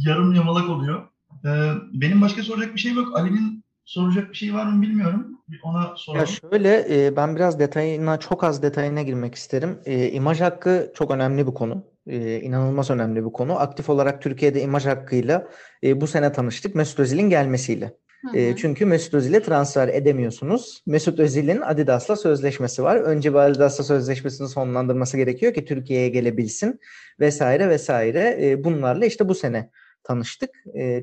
yarım 0.05 0.33
yamalak 0.33 0.69
oluyor. 0.69 1.07
Ee, 1.45 1.71
benim 1.93 2.21
başka 2.21 2.43
soracak 2.43 2.75
bir 2.75 2.79
şey 2.79 2.93
yok. 2.93 3.17
Ali'nin 3.17 3.63
soracak 3.85 4.29
bir 4.29 4.35
şey 4.35 4.53
var 4.53 4.65
mı 4.65 4.81
bilmiyorum. 4.81 5.37
Ona 5.63 5.93
soralım. 5.95 6.19
Ya 6.19 6.25
şöyle 6.25 7.05
e, 7.05 7.15
ben 7.15 7.35
biraz 7.35 7.59
detayına 7.59 8.19
çok 8.19 8.43
az 8.43 8.61
detayına 8.63 9.01
girmek 9.01 9.35
isterim. 9.35 9.79
E, 9.85 10.11
imaj 10.11 10.41
hakkı 10.41 10.91
çok 10.95 11.11
önemli 11.11 11.47
bir 11.47 11.53
konu. 11.53 11.83
E, 12.07 12.39
inanılmaz 12.39 12.89
önemli 12.89 13.25
bir 13.25 13.31
konu. 13.31 13.59
Aktif 13.59 13.89
olarak 13.89 14.21
Türkiye'de 14.21 14.61
imaj 14.61 14.85
hakkıyla 14.85 15.47
e, 15.83 16.01
bu 16.01 16.07
sene 16.07 16.31
tanıştık 16.31 16.75
Mesut 16.75 16.99
Özil'in 16.99 17.29
gelmesiyle. 17.29 17.97
Hı 18.21 18.49
hı. 18.49 18.55
çünkü 18.55 18.85
Mesut 18.85 19.13
Özil'i 19.13 19.43
transfer 19.43 19.87
edemiyorsunuz. 19.87 20.83
Mesut 20.85 21.19
Özil'in 21.19 21.61
Adidas'la 21.61 22.15
sözleşmesi 22.15 22.83
var. 22.83 22.95
Önce 22.95 23.33
bir 23.33 23.37
Adidas'la 23.37 23.83
sözleşmesini 23.83 24.47
sonlandırması 24.47 25.17
gerekiyor 25.17 25.53
ki 25.53 25.65
Türkiye'ye 25.65 26.09
gelebilsin 26.09 26.79
vesaire 27.19 27.69
vesaire. 27.69 28.55
bunlarla 28.63 29.05
işte 29.05 29.29
bu 29.29 29.35
sene 29.35 29.69
tanıştık. 30.03 30.49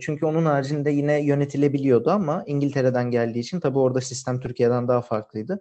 çünkü 0.01 0.27
onun 0.27 0.45
haricinde 0.45 0.91
yine 0.91 1.25
yönetilebiliyordu 1.25 2.11
ama 2.11 2.45
İngiltere'den 2.47 3.11
geldiği 3.11 3.39
için 3.39 3.61
tabii 3.61 3.79
orada 3.79 4.01
sistem 4.01 4.41
Türkiye'den 4.41 4.89
daha 4.89 5.03
farklıydı. 5.03 5.61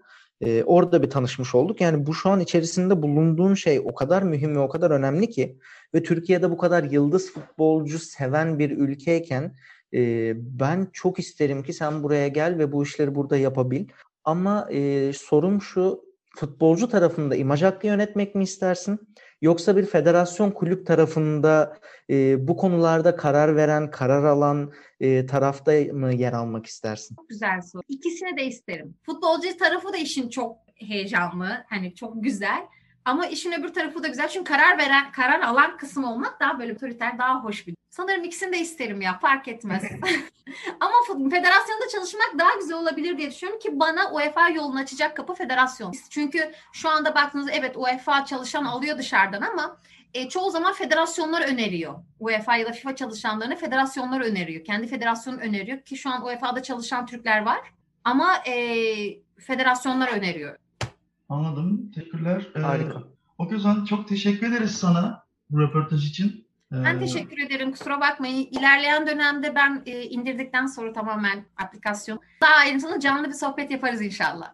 orada 0.65 1.03
bir 1.03 1.09
tanışmış 1.09 1.55
olduk. 1.55 1.81
Yani 1.81 2.05
bu 2.05 2.13
şu 2.13 2.29
an 2.29 2.39
içerisinde 2.39 3.01
bulunduğun 3.01 3.53
şey 3.53 3.79
o 3.79 3.93
kadar 3.93 4.23
mühim 4.23 4.55
ve 4.55 4.59
o 4.59 4.69
kadar 4.69 4.91
önemli 4.91 5.29
ki 5.29 5.57
ve 5.93 6.03
Türkiye'de 6.03 6.51
bu 6.51 6.57
kadar 6.57 6.83
yıldız 6.83 7.33
futbolcu 7.33 7.99
seven 7.99 8.59
bir 8.59 8.71
ülkeyken 8.71 9.55
e, 9.93 10.33
ben 10.35 10.87
çok 10.93 11.19
isterim 11.19 11.63
ki 11.63 11.73
sen 11.73 12.03
buraya 12.03 12.27
gel 12.27 12.57
ve 12.57 12.71
bu 12.71 12.83
işleri 12.83 13.15
burada 13.15 13.37
yapabil. 13.37 13.87
Ama 14.23 14.67
e, 14.71 15.11
sorum 15.13 15.61
şu 15.61 16.03
futbolcu 16.35 16.89
tarafında 16.89 17.35
imaj 17.35 17.61
hakkı 17.61 17.87
yönetmek 17.87 18.35
mi 18.35 18.43
istersin? 18.43 18.99
Yoksa 19.41 19.77
bir 19.77 19.85
federasyon 19.85 20.51
kulüp 20.51 20.87
tarafında 20.87 21.77
e, 22.09 22.47
bu 22.47 22.57
konularda 22.57 23.15
karar 23.15 23.55
veren, 23.55 23.91
karar 23.91 24.23
alan 24.23 24.73
e, 24.99 25.25
tarafta 25.25 25.71
mı 25.71 26.13
yer 26.13 26.33
almak 26.33 26.65
istersin? 26.65 27.15
Çok 27.15 27.29
güzel 27.29 27.61
soru. 27.61 27.81
İkisini 27.87 28.37
de 28.37 28.45
isterim. 28.45 28.95
Futbolcu 29.05 29.57
tarafı 29.57 29.93
da 29.93 29.97
işin 29.97 30.29
çok 30.29 30.57
heyecanlı, 30.75 31.47
hani 31.69 31.95
çok 31.95 32.23
güzel. 32.23 32.65
Ama 33.05 33.25
işin 33.25 33.51
öbür 33.51 33.73
tarafı 33.73 34.03
da 34.03 34.07
güzel 34.07 34.29
çünkü 34.29 34.51
karar 34.51 34.77
veren, 34.77 35.11
karar 35.11 35.39
alan 35.39 35.77
kısım 35.77 36.03
olmak 36.03 36.39
daha 36.39 36.59
böyle 36.59 36.73
otoriter, 36.73 37.17
daha 37.17 37.43
hoş 37.43 37.67
bir. 37.67 37.75
Sanırım 37.89 38.23
ikisini 38.23 38.53
de 38.53 38.59
isterim 38.59 39.01
ya 39.01 39.19
fark 39.19 39.47
etmez. 39.47 39.83
Ama 40.79 40.93
federasyonda 41.29 41.87
çalışmak 41.91 42.33
daha 42.39 42.55
güzel 42.59 42.77
olabilir 42.77 43.17
diye 43.17 43.31
düşünüyorum 43.31 43.59
ki 43.59 43.79
bana 43.79 44.11
UEFA 44.11 44.49
yolunu 44.49 44.79
açacak 44.79 45.17
kapı 45.17 45.33
federasyon. 45.33 45.93
Çünkü 46.09 46.51
şu 46.73 46.89
anda 46.89 47.15
baktığınızda 47.15 47.51
evet 47.51 47.77
UEFA 47.77 48.25
çalışan 48.25 48.65
alıyor 48.65 48.97
dışarıdan 48.97 49.41
ama 49.41 49.77
e, 50.13 50.29
çoğu 50.29 50.51
zaman 50.51 50.73
federasyonlar 50.73 51.41
öneriyor. 51.41 51.95
UEFA 52.19 52.55
ya 52.55 52.65
da 52.65 52.71
FIFA 52.71 52.95
çalışanlarını 52.95 53.55
federasyonlar 53.55 54.21
öneriyor. 54.21 54.63
Kendi 54.63 54.87
federasyonu 54.87 55.37
öneriyor 55.37 55.81
ki 55.81 55.97
şu 55.97 56.09
an 56.09 56.25
UEFA'da 56.25 56.63
çalışan 56.63 57.05
Türkler 57.05 57.45
var. 57.45 57.59
Ama 58.03 58.35
e, 58.47 58.55
federasyonlar 59.39 60.07
öneriyor. 60.07 60.57
Anladım. 61.29 61.91
Teşekkürler. 61.91 62.47
Ee, 62.55 62.59
Harika. 62.59 62.99
Ee, 62.99 63.03
o 63.37 63.51
yüzden 63.51 63.85
çok 63.85 64.07
teşekkür 64.07 64.47
ederiz 64.51 64.71
sana 64.71 65.23
bu 65.49 65.61
röportaj 65.61 66.09
için. 66.09 66.47
Ee, 66.71 66.83
ben 66.83 66.99
teşekkür 66.99 67.37
ederim. 67.37 67.71
Kusura 67.71 68.01
bakmayın. 68.01 68.47
İlerleyen 68.51 69.07
dönemde 69.07 69.55
ben 69.55 69.83
e, 69.85 70.03
indirdikten 70.03 70.65
sonra 70.65 70.93
tamamen 70.93 71.45
aplikasyon 71.57 72.19
daha 72.41 72.53
ayrıntılı 72.53 72.99
canlı 72.99 73.27
bir 73.27 73.33
sohbet 73.33 73.71
yaparız 73.71 74.01
inşallah. 74.01 74.53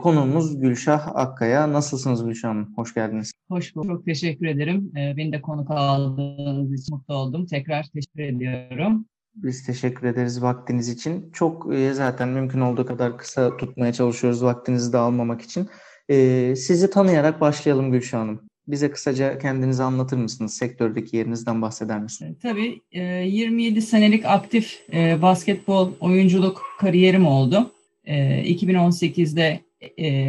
Konuğumuz 0.00 0.60
Gülşah 0.60 1.08
Akkaya. 1.16 1.72
Nasılsınız 1.72 2.24
Gülşah 2.24 2.48
Hanım? 2.48 2.72
Hoş 2.76 2.94
geldiniz. 2.94 3.32
Hoş 3.48 3.76
bulduk. 3.76 3.90
Çok 3.90 4.04
teşekkür 4.04 4.46
ederim. 4.46 4.92
Ee, 4.96 5.16
beni 5.16 5.32
de 5.32 5.42
konuk 5.42 5.70
aldığınız 5.70 6.72
için 6.72 6.96
mutlu 6.96 7.14
oldum. 7.14 7.46
Tekrar 7.46 7.82
teşekkür 7.94 8.22
ediyorum. 8.22 9.06
Biz 9.34 9.66
teşekkür 9.66 10.06
ederiz 10.06 10.42
vaktiniz 10.42 10.88
için. 10.88 11.30
Çok 11.32 11.74
e, 11.74 11.92
zaten 11.92 12.28
mümkün 12.28 12.60
olduğu 12.60 12.86
kadar 12.86 13.18
kısa 13.18 13.56
tutmaya 13.56 13.92
çalışıyoruz 13.92 14.44
vaktinizi 14.44 14.92
de 14.92 14.96
almamak 14.96 15.42
için. 15.42 15.68
E, 16.08 16.56
sizi 16.56 16.90
tanıyarak 16.90 17.40
başlayalım 17.40 17.92
Gülşah 17.92 18.20
Hanım. 18.20 18.40
Bize 18.68 18.90
kısaca 18.90 19.38
kendinizi 19.38 19.82
anlatır 19.82 20.16
mısınız? 20.16 20.54
Sektördeki 20.54 21.16
yerinizden 21.16 21.62
bahseder 21.62 22.00
misiniz? 22.00 22.36
Tabii. 22.42 22.80
27 22.92 23.78
e, 23.78 23.80
senelik 23.80 24.24
aktif 24.24 24.80
basketbol 25.22 25.90
oyunculuk 26.00 26.62
kariyerim 26.78 27.26
oldu. 27.26 27.72
2018'de 28.06 29.60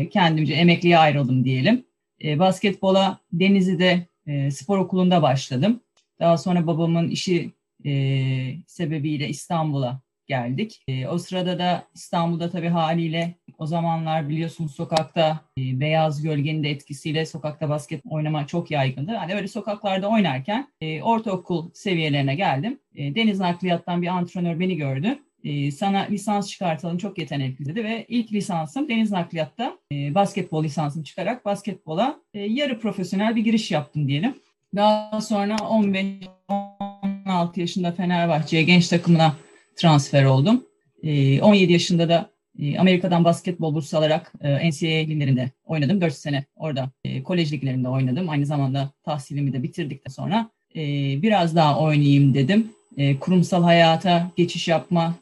kendimce 0.09 0.53
emekliye 0.53 0.97
ayrıldım 0.97 1.43
diyelim. 1.43 1.85
Basketbola 2.23 3.19
Denizli'de 3.31 4.07
spor 4.51 4.77
okulunda 4.77 5.21
başladım. 5.21 5.79
Daha 6.19 6.37
sonra 6.37 6.67
babamın 6.67 7.09
işi 7.09 7.51
e, 7.85 7.93
sebebiyle 8.67 9.29
İstanbul'a 9.29 10.01
geldik. 10.27 10.83
E, 10.87 11.07
o 11.07 11.17
sırada 11.17 11.59
da 11.59 11.87
İstanbul'da 11.93 12.49
tabii 12.49 12.67
haliyle 12.67 13.35
o 13.57 13.65
zamanlar 13.65 14.29
biliyorsunuz 14.29 14.75
sokakta 14.75 15.39
e, 15.57 15.79
beyaz 15.79 16.21
gölgenin 16.21 16.63
de 16.63 16.69
etkisiyle 16.69 17.25
sokakta 17.25 17.69
basket 17.69 18.01
oynama 18.09 18.47
çok 18.47 18.71
yaygındı. 18.71 19.11
Hani 19.11 19.35
öyle 19.35 19.47
sokaklarda 19.47 20.09
oynarken 20.09 20.67
e, 20.81 21.01
ortaokul 21.01 21.71
seviyelerine 21.73 22.35
geldim. 22.35 22.79
E, 22.95 23.15
Deniz 23.15 23.39
Nakliyat'tan 23.39 24.01
bir 24.01 24.07
antrenör 24.07 24.59
beni 24.59 24.75
gördü. 24.77 25.19
E, 25.43 25.71
sana 25.71 25.99
lisans 25.99 26.49
çıkartalım 26.49 26.97
çok 26.97 27.17
yetenekli 27.17 27.65
dedi 27.65 27.83
ve 27.83 28.05
ilk 28.07 28.33
lisansım 28.33 28.89
Deniz 28.89 29.11
Nakliyat'ta 29.11 29.77
e, 29.91 30.15
basketbol 30.15 30.63
lisansım 30.63 31.03
çıkarak 31.03 31.45
basketbola 31.45 32.19
e, 32.33 32.39
yarı 32.39 32.79
profesyonel 32.79 33.35
bir 33.35 33.43
giriş 33.43 33.71
yaptım 33.71 34.07
diyelim. 34.07 34.35
Daha 34.75 35.21
sonra 35.21 35.55
15 35.69 36.05
16 37.25 37.59
yaşında 37.59 37.91
Fenerbahçe'ye 37.91 38.63
genç 38.63 38.87
takımına 38.87 39.35
transfer 39.75 40.23
oldum. 40.23 40.65
17 41.03 41.71
ee, 41.71 41.73
yaşında 41.73 42.09
da 42.09 42.33
e, 42.59 42.79
Amerika'dan 42.79 43.23
basketbol 43.23 43.75
bursu 43.75 43.97
alarak 43.97 44.33
e, 44.41 44.69
NCAA 44.69 44.89
liglerinde 44.89 45.51
oynadım. 45.65 46.01
4 46.01 46.13
sene 46.13 46.45
orada 46.55 46.91
e, 47.03 47.23
kolej 47.23 47.53
liglerinde 47.53 47.89
oynadım. 47.89 48.29
Aynı 48.29 48.45
zamanda 48.45 48.91
tahsilimi 49.03 49.53
de 49.53 49.63
bitirdikten 49.63 50.11
sonra 50.11 50.49
biraz 51.21 51.55
daha 51.55 51.79
oynayayım 51.79 52.33
dedim. 52.33 52.71
Kurumsal 53.19 53.63
hayata 53.63 54.31
geçiş 54.35 54.67
yapma 54.67 55.15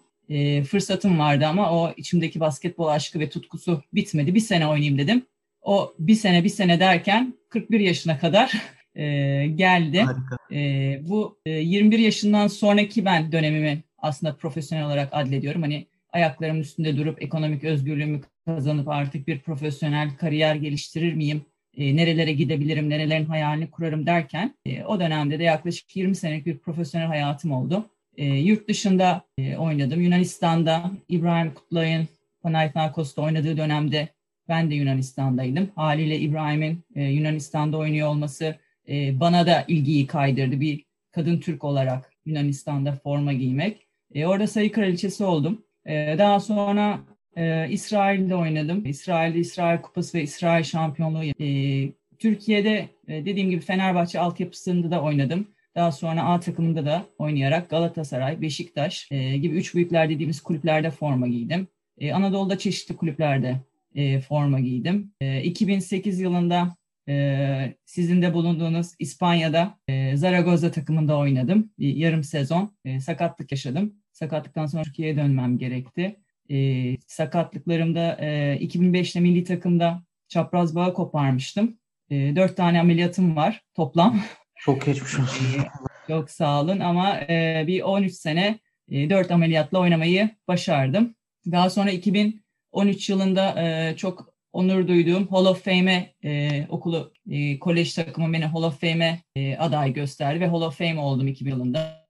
fırsatım 0.67 1.19
vardı 1.19 1.47
ama 1.47 1.71
o 1.71 1.93
içimdeki 1.97 2.39
basketbol 2.39 2.87
aşkı 2.87 3.19
ve 3.19 3.29
tutkusu 3.29 3.83
bitmedi. 3.93 4.35
Bir 4.35 4.39
sene 4.39 4.67
oynayayım 4.67 4.97
dedim. 4.97 5.25
O 5.61 5.93
bir 5.99 6.15
sene 6.15 6.43
bir 6.43 6.49
sene 6.49 6.79
derken 6.79 7.33
41 7.49 7.79
yaşına 7.79 8.19
kadar 8.19 8.53
e, 8.95 9.03
geldi. 9.47 10.05
E, 10.51 10.99
bu 11.09 11.39
e, 11.45 11.51
21 11.51 11.99
yaşından 11.99 12.47
sonraki 12.47 13.05
ben 13.05 13.31
dönemimi 13.31 13.83
aslında 13.97 14.35
profesyonel 14.35 14.85
olarak 14.85 15.09
adlediyorum. 15.11 15.61
Hani 15.61 15.87
ayaklarımın 16.13 16.59
üstünde 16.59 16.97
durup 16.97 17.21
ekonomik 17.21 17.63
özgürlüğümü 17.63 18.21
kazanıp 18.45 18.87
artık 18.87 19.27
bir 19.27 19.39
profesyonel 19.39 20.09
kariyer 20.17 20.55
geliştirir 20.55 21.13
miyim? 21.13 21.45
E, 21.77 21.95
nerelere 21.95 22.33
gidebilirim, 22.33 22.89
nerelerin 22.89 23.25
hayalini 23.25 23.71
kurarım 23.71 24.05
derken 24.05 24.55
e, 24.65 24.83
o 24.83 24.99
dönemde 24.99 25.39
de 25.39 25.43
yaklaşık 25.43 25.95
20 25.95 26.15
senelik 26.15 26.45
bir 26.45 26.57
profesyonel 26.57 27.07
hayatım 27.07 27.51
oldu. 27.51 27.89
E, 28.17 28.25
yurt 28.25 28.69
dışında 28.69 29.21
e, 29.37 29.57
oynadım. 29.57 30.01
Yunanistan'da 30.01 30.91
İbrahim 31.09 31.53
Kutlay'ın 31.53 32.07
Panathinaikos'ta 32.43 33.21
oynadığı 33.21 33.57
dönemde 33.57 34.09
ben 34.47 34.71
de 34.71 34.75
Yunanistan'daydım. 34.75 35.69
Haliyle 35.75 36.19
İbrahim'in 36.19 36.83
e, 36.95 37.03
Yunanistan'da 37.03 37.77
oynuyor 37.77 38.07
olması 38.07 38.55
e, 38.89 39.19
bana 39.19 39.47
da 39.47 39.65
ilgiyi 39.67 40.07
kaydırdı. 40.07 40.59
Bir 40.59 40.85
kadın 41.11 41.39
Türk 41.39 41.63
olarak 41.63 42.13
Yunanistan'da 42.25 42.91
forma 42.91 43.33
giymek. 43.33 43.87
E, 44.13 44.25
orada 44.25 44.47
sayı 44.47 44.71
kraliçesi 44.71 45.23
oldum. 45.23 45.65
E, 45.85 46.15
daha 46.17 46.39
sonra 46.39 46.99
e, 47.35 47.69
İsrail'de 47.69 48.35
oynadım. 48.35 48.85
İsrail'de 48.85 49.39
İsrail 49.39 49.81
Kupası 49.81 50.17
ve 50.17 50.23
İsrail 50.23 50.63
Şampiyonluğu. 50.63 51.23
E, 51.23 51.89
Türkiye'de 52.19 52.89
e, 53.07 53.25
dediğim 53.25 53.49
gibi 53.49 53.61
Fenerbahçe 53.61 54.19
altyapısında 54.19 54.91
da 54.91 55.01
oynadım. 55.01 55.47
Daha 55.75 55.91
sonra 55.91 56.23
A 56.23 56.39
takımında 56.39 56.85
da 56.85 57.05
oynayarak 57.17 57.69
Galatasaray, 57.69 58.41
Beşiktaş 58.41 59.07
e, 59.11 59.37
gibi 59.37 59.55
üç 59.55 59.75
büyükler 59.75 60.09
dediğimiz 60.09 60.41
kulüplerde 60.41 60.91
forma 60.91 61.27
giydim. 61.27 61.67
E, 61.97 62.13
Anadolu'da 62.13 62.57
çeşitli 62.57 62.95
kulüplerde 62.95 63.55
e, 63.95 64.21
forma 64.21 64.59
giydim. 64.59 65.13
E, 65.21 65.43
2008 65.43 66.19
yılında 66.19 66.75
ee, 67.07 67.75
sizin 67.85 68.21
de 68.21 68.33
bulunduğunuz 68.33 68.91
İspanya'da 68.99 69.79
e, 69.87 70.17
Zaragoza 70.17 70.71
takımında 70.71 71.17
oynadım. 71.17 71.71
Bir 71.79 71.95
yarım 71.95 72.23
sezon 72.23 72.77
e, 72.85 72.99
sakatlık 72.99 73.51
yaşadım. 73.51 73.95
Sakatlıktan 74.11 74.65
sonra 74.65 74.83
Türkiye'ye 74.83 75.17
dönmem 75.17 75.57
gerekti. 75.57 76.19
E, 76.49 76.97
sakatlıklarımda 77.07 78.17
e, 78.19 78.57
2005'te 78.61 79.19
milli 79.19 79.43
takımda 79.43 80.03
çapraz 80.27 80.75
bağı 80.75 80.93
koparmıştım. 80.93 81.77
E, 82.09 82.35
dört 82.35 82.57
tane 82.57 82.79
ameliyatım 82.79 83.35
var 83.35 83.63
toplam. 83.75 84.21
Çok 84.55 84.85
geçmiş 84.85 85.19
olsun. 85.19 85.45
E, 85.45 85.63
çok 86.07 86.31
sağ 86.31 86.61
olun 86.61 86.79
ama 86.79 87.21
e, 87.21 87.63
bir 87.67 87.81
13 87.81 88.13
sene 88.13 88.59
e, 88.91 89.09
4 89.09 89.31
ameliyatla 89.31 89.79
oynamayı 89.79 90.29
başardım. 90.47 91.15
Daha 91.51 91.69
sonra 91.69 91.91
2013 91.91 93.09
yılında 93.09 93.63
e, 93.63 93.97
çok 93.97 94.30
onur 94.53 94.87
duyduğum 94.87 95.27
Hall 95.27 95.45
of 95.45 95.63
Fame'e 95.63 96.13
e, 96.23 96.65
okulu, 96.69 97.13
e, 97.29 97.59
kolej 97.59 97.93
takımı 97.93 98.33
beni 98.33 98.45
Hall 98.45 98.63
of 98.63 98.81
Fame'e 98.81 99.19
e, 99.35 99.57
aday 99.57 99.93
gösterdi 99.93 100.39
ve 100.39 100.47
Hall 100.47 100.61
of 100.61 100.77
Fame 100.77 100.99
oldum 100.99 101.27
2000 101.27 101.51
yılında. 101.51 102.07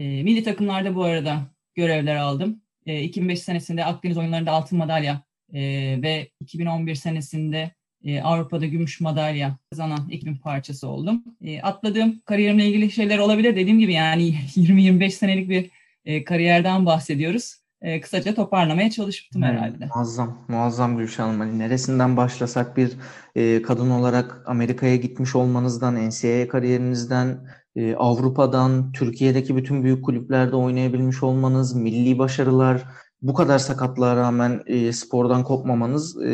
E, 0.00 0.22
milli 0.22 0.44
takımlarda 0.44 0.94
bu 0.94 1.04
arada 1.04 1.42
görevler 1.74 2.16
aldım. 2.16 2.62
E, 2.86 3.02
2005 3.02 3.42
senesinde 3.42 3.84
Akdeniz 3.84 4.18
oyunlarında 4.18 4.52
altın 4.52 4.78
madalya 4.78 5.22
e, 5.54 5.60
ve 6.02 6.30
2011 6.40 6.94
senesinde 6.94 7.70
e, 8.04 8.20
Avrupa'da 8.20 8.66
gümüş 8.66 9.00
madalya 9.00 9.58
kazanan 9.70 10.10
ekibin 10.10 10.36
parçası 10.36 10.88
oldum. 10.88 11.24
E, 11.44 11.60
atladığım 11.60 12.20
kariyerimle 12.20 12.66
ilgili 12.66 12.90
şeyler 12.90 13.18
olabilir. 13.18 13.56
Dediğim 13.56 13.78
gibi 13.78 13.92
yani 13.92 14.22
20-25 14.56 15.10
senelik 15.10 15.48
bir 15.48 15.70
e, 16.04 16.24
kariyerden 16.24 16.86
bahsediyoruz. 16.86 17.61
E, 17.82 18.00
kısaca 18.00 18.34
toparlamaya 18.34 18.90
çalıştım 18.90 19.44
evet, 19.44 19.54
herhalde. 19.54 19.88
Muazzam, 19.94 20.38
muazzam 20.48 20.98
Gülşah 20.98 21.24
Hanım. 21.24 21.40
Hani 21.40 21.58
neresinden 21.58 22.16
başlasak 22.16 22.76
bir 22.76 22.92
e, 23.34 23.62
kadın 23.62 23.90
olarak 23.90 24.42
Amerika'ya 24.46 24.96
gitmiş 24.96 25.34
olmanızdan, 25.34 26.08
NCAA 26.08 26.48
kariyerinizden, 26.48 27.46
e, 27.76 27.94
Avrupa'dan, 27.94 28.92
Türkiye'deki 28.92 29.56
bütün 29.56 29.84
büyük 29.84 30.04
kulüplerde 30.04 30.56
oynayabilmiş 30.56 31.22
olmanız, 31.22 31.74
milli 31.74 32.18
başarılar, 32.18 32.84
bu 33.22 33.34
kadar 33.34 33.58
sakatlığa 33.58 34.16
rağmen 34.16 34.62
e, 34.66 34.92
spordan 34.92 35.44
kopmamanız 35.44 36.22
e, 36.22 36.30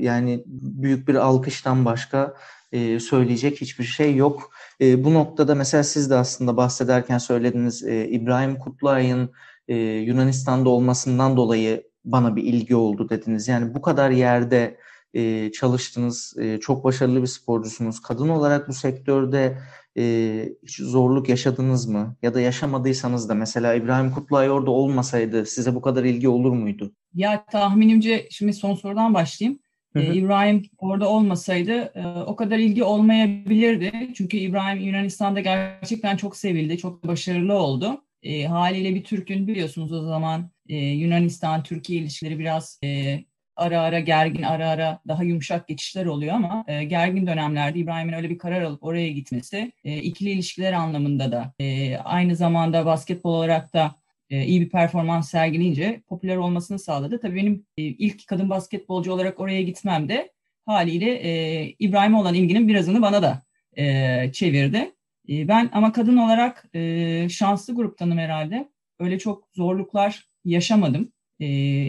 yani 0.00 0.44
büyük 0.46 1.08
bir 1.08 1.14
alkıştan 1.14 1.84
başka 1.84 2.34
e, 2.72 3.00
söyleyecek 3.00 3.60
hiçbir 3.60 3.84
şey 3.84 4.16
yok. 4.16 4.50
E, 4.80 5.04
bu 5.04 5.14
noktada 5.14 5.54
mesela 5.54 5.82
siz 5.84 6.10
de 6.10 6.14
aslında 6.14 6.56
bahsederken 6.56 7.18
söylediniz 7.18 7.84
e, 7.84 8.08
İbrahim 8.08 8.58
Kutluay'ın 8.58 9.30
e, 9.68 9.76
Yunanistan'da 9.76 10.68
olmasından 10.68 11.36
dolayı 11.36 11.88
bana 12.04 12.36
bir 12.36 12.42
ilgi 12.42 12.76
oldu 12.76 13.08
dediniz. 13.08 13.48
Yani 13.48 13.74
bu 13.74 13.82
kadar 13.82 14.10
yerde 14.10 14.78
e, 15.14 15.52
çalıştınız, 15.52 16.34
e, 16.40 16.60
çok 16.60 16.84
başarılı 16.84 17.22
bir 17.22 17.26
sporcusunuz. 17.26 18.00
Kadın 18.02 18.28
olarak 18.28 18.68
bu 18.68 18.72
sektörde 18.72 19.58
e, 19.98 20.44
hiç 20.62 20.76
zorluk 20.76 21.28
yaşadınız 21.28 21.86
mı? 21.86 22.16
Ya 22.22 22.34
da 22.34 22.40
yaşamadıysanız 22.40 23.28
da 23.28 23.34
mesela 23.34 23.74
İbrahim 23.74 24.10
Kutlay 24.10 24.50
orada 24.50 24.70
olmasaydı 24.70 25.46
size 25.46 25.74
bu 25.74 25.80
kadar 25.80 26.04
ilgi 26.04 26.28
olur 26.28 26.52
muydu? 26.52 26.92
Ya 27.14 27.44
tahminimce 27.44 28.28
şimdi 28.30 28.52
son 28.52 28.74
sorudan 28.74 29.14
başlayayım. 29.14 29.58
Hı 29.92 29.98
hı. 29.98 30.02
Ee, 30.02 30.14
İbrahim 30.14 30.62
orada 30.78 31.08
olmasaydı 31.08 31.72
e, 31.72 32.06
o 32.26 32.36
kadar 32.36 32.58
ilgi 32.58 32.84
olmayabilirdi. 32.84 33.92
Çünkü 34.14 34.36
İbrahim 34.36 34.80
Yunanistan'da 34.80 35.40
gerçekten 35.40 36.16
çok 36.16 36.36
sevildi, 36.36 36.78
çok 36.78 37.06
başarılı 37.06 37.54
oldu. 37.54 38.04
E, 38.22 38.44
haliyle 38.44 38.94
bir 38.94 39.04
Türk'ün 39.04 39.46
biliyorsunuz 39.46 39.92
o 39.92 40.02
zaman 40.02 40.50
e, 40.68 40.76
Yunanistan-Türkiye 40.76 42.00
ilişkileri 42.00 42.38
biraz 42.38 42.78
e, 42.84 43.18
ara 43.56 43.80
ara 43.80 44.00
gergin, 44.00 44.42
ara 44.42 44.68
ara 44.68 45.00
daha 45.08 45.22
yumuşak 45.22 45.68
geçişler 45.68 46.06
oluyor 46.06 46.34
ama 46.34 46.64
e, 46.68 46.84
gergin 46.84 47.26
dönemlerde 47.26 47.78
İbrahim'in 47.78 48.12
öyle 48.12 48.30
bir 48.30 48.38
karar 48.38 48.62
alıp 48.62 48.84
oraya 48.84 49.08
gitmesi 49.08 49.72
e, 49.84 49.96
ikili 49.96 50.30
ilişkiler 50.30 50.72
anlamında 50.72 51.32
da 51.32 51.52
e, 51.58 51.96
aynı 51.96 52.36
zamanda 52.36 52.86
basketbol 52.86 53.34
olarak 53.34 53.74
da 53.74 53.94
e, 54.30 54.44
iyi 54.44 54.60
bir 54.60 54.70
performans 54.70 55.30
sergileyince 55.30 56.02
popüler 56.08 56.36
olmasını 56.36 56.78
sağladı. 56.78 57.20
Tabii 57.20 57.36
benim 57.36 57.66
e, 57.76 57.82
ilk 57.82 58.26
kadın 58.26 58.50
basketbolcu 58.50 59.12
olarak 59.12 59.40
oraya 59.40 59.62
gitmem 59.62 60.08
de 60.08 60.32
haliyle 60.66 61.10
e, 61.10 61.62
İbrahim'e 61.78 62.16
olan 62.16 62.34
ilginin 62.34 62.68
birazını 62.68 63.02
bana 63.02 63.22
da 63.22 63.42
e, 63.76 64.32
çevirdi. 64.32 64.92
E, 65.28 65.48
ben 65.48 65.70
ama 65.72 65.92
kadın 65.92 66.16
olarak 66.16 66.64
e, 66.74 67.28
şanslı 67.28 67.74
gruptanım 67.74 68.18
herhalde. 68.18 68.68
Öyle 68.98 69.18
çok 69.18 69.48
zorluklar 69.54 70.28
yaşamadım. 70.44 71.12
Ee, 71.40 71.46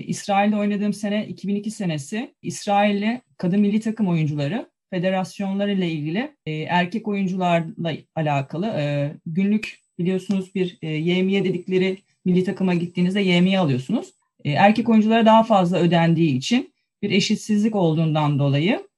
İsrail'de 0.08 0.56
oynadığım 0.56 0.94
sene 0.94 1.28
2002 1.28 1.72
senesi 1.72 2.36
İsrail'le 2.42 3.22
kadın 3.38 3.60
milli 3.60 3.80
takım 3.80 4.08
oyuncuları 4.08 4.70
federasyonları 4.90 5.72
ile 5.72 5.92
ilgili 5.92 6.36
e, 6.46 6.52
erkek 6.52 7.08
oyuncularla 7.08 7.94
alakalı 8.16 8.68
e, 8.68 9.14
günlük 9.26 9.80
biliyorsunuz 10.00 10.56
bir 10.56 10.78
e, 10.82 10.88
YMİ 10.88 11.44
dedikleri 11.44 11.98
milli 12.26 12.44
takıma 12.44 12.74
gittiğinizde 12.74 13.22
YMİ 13.22 13.60
alıyorsunuz. 13.60 14.14
Erkek 14.46 14.90
oyunculara 14.90 15.26
daha 15.26 15.44
fazla 15.44 15.78
ödendiği 15.78 16.38
için 16.38 16.74
bir 17.02 17.12
eşitsizlik 17.12 17.76
olduğundan 17.76 18.40
dolayı 18.40 18.90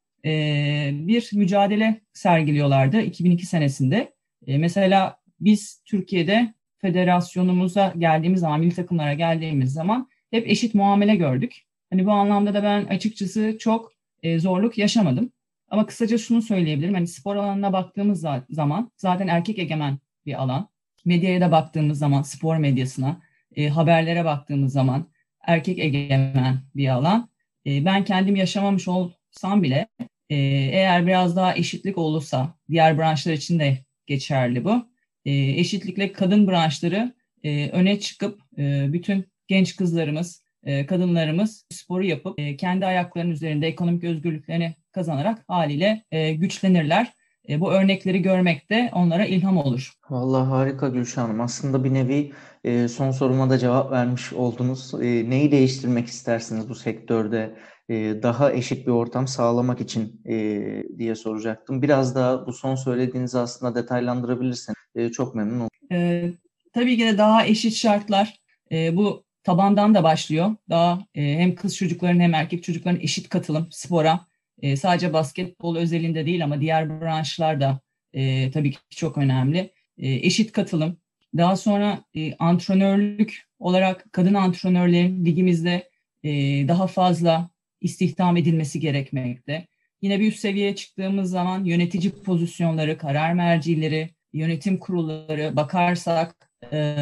bir 1.08 1.30
mücadele 1.34 2.02
sergiliyorlardı 2.14 3.02
2002 3.02 3.46
senesinde. 3.46 4.14
E, 4.48 4.58
mesela 4.58 5.18
biz 5.40 5.82
Türkiye'de 5.86 6.54
federasyonumuza 6.78 7.94
geldiğimiz 7.98 8.40
zaman, 8.40 8.60
milli 8.60 8.76
takımlara 8.76 9.14
geldiğimiz 9.14 9.74
zaman 9.74 10.10
hep 10.32 10.48
eşit 10.48 10.76
muamele 10.76 11.16
gördük. 11.16 11.62
Hani 11.90 12.06
bu 12.06 12.12
anlamda 12.12 12.54
da 12.54 12.64
ben 12.64 12.86
açıkçası 12.86 13.58
çok 13.60 13.92
e, 14.24 14.40
zorluk 14.40 14.78
yaşamadım. 14.78 15.32
Ama 15.70 15.86
kısaca 15.86 16.18
şunu 16.18 16.42
söyleyebilirim. 16.42 16.94
Hani 16.94 17.08
spor 17.08 17.36
alanına 17.36 17.74
baktığımız 17.74 18.26
zaman 18.50 18.92
zaten 18.98 19.28
erkek 19.28 19.60
egemen 19.60 20.00
bir 20.26 20.42
alan. 20.42 20.70
Medyaya 21.06 21.42
da 21.42 21.52
baktığımız 21.52 22.00
zaman 22.00 22.22
spor 22.22 22.58
medyasına, 22.58 23.22
e, 23.56 23.70
haberlere 23.70 24.26
baktığımız 24.26 24.74
zaman 24.74 25.08
erkek 25.42 25.80
egemen 25.80 26.60
bir 26.76 26.88
alan. 26.88 27.30
E, 27.66 27.86
ben 27.86 28.04
kendim 28.04 28.36
yaşamamış 28.36 28.88
olsam 28.88 29.64
bile 29.64 29.88
e, 30.30 30.36
eğer 30.72 31.08
biraz 31.08 31.36
daha 31.36 31.56
eşitlik 31.56 31.98
olursa 31.98 32.56
diğer 32.70 32.98
branşlar 32.98 33.34
için 33.34 33.60
de 33.60 33.78
geçerli 34.12 34.66
bu. 34.66 34.88
E, 35.26 35.32
eşitlikle 35.34 36.12
kadın 36.12 36.48
branşları 36.48 37.14
e, 37.44 37.70
öne 37.70 38.00
çıkıp 38.00 38.42
e, 38.58 38.94
bütün 38.94 39.26
genç 39.48 39.76
kızlarımız, 39.76 40.44
e, 40.64 40.86
kadınlarımız 40.86 41.66
sporu 41.70 42.04
yapıp 42.04 42.40
e, 42.40 42.58
kendi 42.58 42.86
ayaklarının 42.86 43.32
üzerinde 43.32 43.68
ekonomik 43.68 44.04
özgürlüklerini 44.04 44.76
kazanarak 44.92 45.44
haliyle 45.48 46.04
e, 46.12 46.34
güçlenirler. 46.34 47.14
Bu 47.50 47.72
örnekleri 47.72 48.22
görmek 48.22 48.70
de 48.70 48.90
onlara 48.94 49.26
ilham 49.26 49.58
olur. 49.58 49.94
Vallahi 50.10 50.48
harika 50.48 50.88
Gülşah 50.88 51.24
Hanım. 51.24 51.42
Aslında 51.42 51.84
bir 51.84 51.94
nevi 51.94 52.32
son 52.88 53.12
soruma 53.12 53.50
da 53.50 53.58
cevap 53.58 53.92
vermiş 53.92 54.34
oldunuz. 54.34 54.94
Neyi 54.94 55.52
değiştirmek 55.52 56.08
istersiniz 56.08 56.70
bu 56.70 56.76
sektörde? 56.76 57.56
Daha 58.24 58.54
eşit 58.54 58.88
bir 58.88 58.92
ortam 58.92 59.28
sağlamak 59.28 59.82
için 59.82 60.22
diye 60.98 61.16
soracaktım. 61.16 61.82
Biraz 61.82 62.16
daha 62.16 62.48
bu 62.48 62.54
son 62.54 62.76
söylediğinizi 62.76 63.38
aslında 63.38 63.76
detaylandırabilirseniz 63.76 65.12
çok 65.12 65.36
memnun 65.36 65.60
olurum. 65.60 66.38
Tabii 66.74 66.98
ki 66.98 67.06
de 67.06 67.18
daha 67.18 67.46
eşit 67.46 67.74
şartlar. 67.74 68.40
Bu 68.72 69.24
tabandan 69.44 69.96
da 69.96 70.04
başlıyor. 70.04 70.56
Daha 70.70 71.06
e, 71.16 71.22
hem 71.22 71.56
kız 71.56 71.76
çocukların 71.76 72.20
hem 72.20 72.34
erkek 72.34 72.64
çocukların 72.64 73.02
eşit 73.02 73.30
katılım 73.30 73.68
spora. 73.72 74.20
E, 74.62 74.78
sadece 74.78 75.14
basketbol 75.14 75.78
özelinde 75.78 76.26
değil 76.26 76.44
ama 76.44 76.62
diğer 76.62 77.02
branşlar 77.02 77.62
da 77.62 77.80
e, 78.14 78.52
tabii 78.52 78.72
ki 78.72 78.78
çok 78.90 79.18
önemli. 79.18 79.58
E, 79.98 80.10
eşit 80.14 80.52
katılım. 80.52 80.98
Daha 81.38 81.56
sonra 81.56 82.04
e, 82.16 82.36
antrenörlük 82.36 83.48
olarak 83.60 84.06
kadın 84.12 84.34
antrenörlerin 84.34 85.26
ligimizde 85.26 85.90
e, 86.24 86.30
daha 86.68 86.88
fazla 86.88 87.50
istihdam 87.82 88.38
edilmesi 88.38 88.80
gerekmekte. 88.80 89.68
Yine 90.02 90.20
bir 90.20 90.28
üst 90.28 90.40
seviyeye 90.40 90.76
çıktığımız 90.76 91.30
zaman 91.30 91.64
yönetici 91.64 92.12
pozisyonları, 92.12 92.98
karar 92.98 93.34
mercileri, 93.34 94.10
yönetim 94.34 94.78
kurulları 94.78 95.56
bakarsak 95.56 96.52
e, 96.74 96.98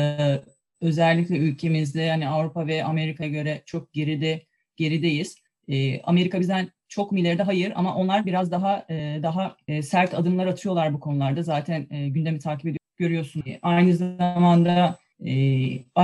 özellikle 0.82 1.38
ülkemizde 1.38 2.02
yani 2.02 2.30
Avrupa 2.30 2.68
ve 2.68 2.84
Amerika'ya 2.84 3.30
göre 3.30 3.62
çok 3.66 3.94
geride 3.94 4.44
gerideyiz. 4.76 5.36
E, 5.68 6.02
Amerika 6.02 6.40
bizden 6.40 6.70
çok 6.88 7.12
mu 7.12 7.20
ileride? 7.20 7.44
Hayır 7.44 7.74
ama 7.76 7.96
onlar 7.96 8.26
biraz 8.26 8.52
daha 8.52 8.86
e, 8.90 9.20
daha 9.24 9.58
e, 9.68 9.82
sert 9.82 10.14
adımlar 10.14 10.48
atıyorlar 10.48 10.94
bu 10.94 11.00
konularda. 11.00 11.44
Zaten 11.44 11.88
e, 11.92 12.10
gündemi 12.10 12.40
takip 12.40 12.66
ediyor 12.66 12.80
görüyorsun. 12.98 13.44
E, 13.48 13.60
aynı 13.62 13.96
zamanda 13.96 14.98
e, 15.26 15.34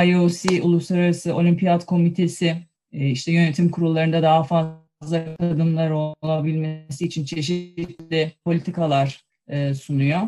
IOC 0.07 0.61
Uluslararası 0.61 1.35
Olimpiyat 1.35 1.85
Komitesi 1.85 2.55
işte 2.95 3.31
yönetim 3.31 3.71
kurullarında 3.71 4.23
daha 4.23 4.43
fazla 4.43 5.35
kadınlar 5.39 5.89
olabilmesi 6.21 7.05
için 7.05 7.25
çeşitli 7.25 8.31
politikalar 8.45 9.21
e, 9.47 9.73
sunuyor. 9.73 10.21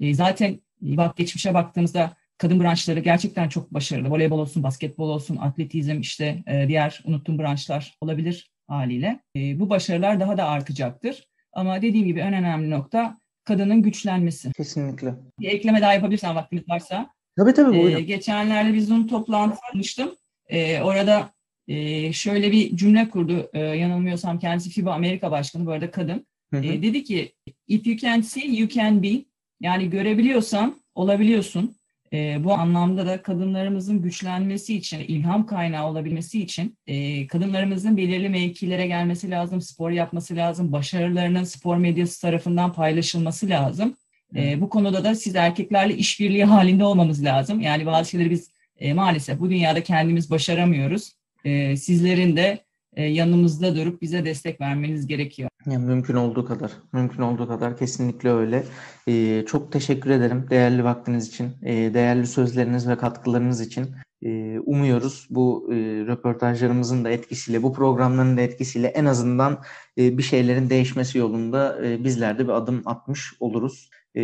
E, 0.00 0.14
zaten 0.14 0.60
bak 0.80 1.16
geçmişe 1.16 1.54
baktığımızda 1.54 2.16
kadın 2.38 2.60
branşları 2.60 3.00
gerçekten 3.00 3.48
çok 3.48 3.74
başarılı. 3.74 4.10
Voleybol 4.10 4.38
olsun, 4.38 4.62
basketbol 4.62 5.08
olsun, 5.08 5.36
atletizm 5.36 6.00
işte 6.00 6.42
e, 6.46 6.68
diğer 6.68 7.02
unuttuğum 7.04 7.38
branşlar 7.38 7.96
olabilir 8.00 8.50
haliyle. 8.68 9.20
E, 9.36 9.60
bu 9.60 9.70
başarılar 9.70 10.20
daha 10.20 10.36
da 10.36 10.44
artacaktır. 10.44 11.28
Ama 11.52 11.82
dediğim 11.82 12.06
gibi 12.06 12.20
en 12.20 12.34
önemli 12.34 12.70
nokta 12.70 13.18
kadının 13.44 13.82
güçlenmesi. 13.82 14.52
Kesinlikle. 14.52 15.14
Bir 15.40 15.48
ekleme 15.48 15.82
daha 15.82 15.94
yapabilirsen 15.94 16.34
vaktimiz 16.34 16.68
varsa. 16.68 17.10
Tabii 17.36 17.54
tabii 17.54 17.78
buyurun. 17.78 17.98
E, 17.98 18.00
geçenlerde 18.00 18.74
bir 18.74 18.80
Zoom 18.80 19.06
toplantısı 19.06 19.60
yapmıştım. 19.66 20.14
E, 20.46 20.80
orada 20.80 21.30
e, 21.68 22.12
şöyle 22.12 22.52
bir 22.52 22.76
cümle 22.76 23.08
kurdu. 23.08 23.50
E, 23.52 23.60
yanılmıyorsam 23.60 24.38
kendisi 24.38 24.70
FIBA 24.70 24.94
Amerika 24.94 25.30
Başkanı 25.30 25.66
bu 25.66 25.70
arada 25.70 25.90
kadın. 25.90 26.26
Hı 26.52 26.56
hı. 26.56 26.64
E, 26.64 26.82
dedi 26.82 27.04
ki 27.04 27.32
if 27.68 27.86
you 27.86 27.96
can 27.96 28.20
see 28.20 28.46
you 28.46 28.68
can 28.68 29.02
be. 29.02 29.24
Yani 29.60 29.90
görebiliyorsan 29.90 30.82
olabiliyorsun. 30.94 31.76
E, 32.12 32.44
bu 32.44 32.52
anlamda 32.52 33.06
da 33.06 33.22
kadınlarımızın 33.22 34.02
güçlenmesi 34.02 34.76
için, 34.76 34.98
ilham 34.98 35.46
kaynağı 35.46 35.86
olabilmesi 35.86 36.42
için 36.42 36.78
e, 36.86 37.26
kadınlarımızın 37.26 37.96
belirli 37.96 38.28
mevkilere 38.28 38.86
gelmesi 38.86 39.30
lazım, 39.30 39.60
spor 39.60 39.90
yapması 39.90 40.36
lazım, 40.36 40.72
başarılarının 40.72 41.44
spor 41.44 41.76
medyası 41.76 42.20
tarafından 42.20 42.72
paylaşılması 42.72 43.48
lazım. 43.48 43.96
E, 44.36 44.60
bu 44.60 44.68
konuda 44.68 45.04
da 45.04 45.14
siz 45.14 45.36
erkeklerle 45.36 45.96
işbirliği 45.96 46.44
halinde 46.44 46.84
olmamız 46.84 47.24
lazım. 47.24 47.60
Yani 47.60 47.86
bazı 47.86 48.10
şeyleri 48.10 48.30
biz 48.30 48.50
e, 48.78 48.92
maalesef 48.92 49.40
bu 49.40 49.50
dünyada 49.50 49.82
kendimiz 49.82 50.30
başaramıyoruz. 50.30 51.12
E, 51.44 51.76
sizlerin 51.76 52.36
de 52.36 52.64
e, 52.96 53.04
yanımızda 53.04 53.76
durup 53.76 54.02
bize 54.02 54.24
destek 54.24 54.60
vermeniz 54.60 55.06
gerekiyor. 55.06 55.50
Ya, 55.66 55.78
mümkün 55.78 56.14
olduğu 56.14 56.44
kadar, 56.44 56.72
mümkün 56.92 57.22
olduğu 57.22 57.48
kadar 57.48 57.76
kesinlikle 57.76 58.30
öyle. 58.30 58.64
Ee, 59.08 59.44
çok 59.46 59.72
teşekkür 59.72 60.10
ederim 60.10 60.46
değerli 60.50 60.84
vaktiniz 60.84 61.28
için, 61.28 61.50
e, 61.62 61.94
değerli 61.94 62.26
sözleriniz 62.26 62.88
ve 62.88 62.96
katkılarınız 62.96 63.60
için. 63.60 63.86
E, 64.22 64.58
umuyoruz 64.58 65.26
bu 65.30 65.68
e, 65.72 65.76
röportajlarımızın 66.06 67.04
da 67.04 67.10
etkisiyle, 67.10 67.62
bu 67.62 67.72
programların 67.72 68.36
da 68.36 68.40
etkisiyle 68.40 68.86
en 68.86 69.04
azından 69.04 69.62
e, 69.98 70.18
bir 70.18 70.22
şeylerin 70.22 70.70
değişmesi 70.70 71.18
yolunda 71.18 71.86
e, 71.86 72.04
bizler 72.04 72.38
de 72.38 72.44
bir 72.44 72.52
adım 72.52 72.82
atmış 72.86 73.34
oluruz. 73.40 73.90
E, 74.16 74.22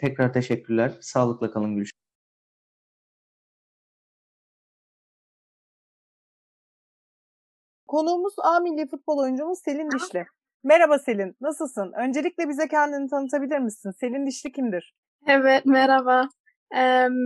tekrar 0.00 0.32
teşekkürler. 0.32 0.92
Sağlıkla 1.00 1.50
kalın 1.50 1.76
Gülşen. 1.76 1.97
Konuğumuz 7.88 8.34
A 8.42 8.60
milli 8.60 8.86
futbol 8.86 9.18
oyuncumuz 9.18 9.58
Selin 9.58 9.90
Dişli. 9.90 10.24
Merhaba 10.64 10.98
Selin, 10.98 11.36
nasılsın? 11.40 11.92
Öncelikle 12.02 12.48
bize 12.48 12.68
kendini 12.68 13.08
tanıtabilir 13.08 13.58
misin? 13.58 13.90
Selin 13.90 14.26
Dişli 14.26 14.52
kimdir? 14.52 14.94
Evet, 15.28 15.66
merhaba. 15.66 16.28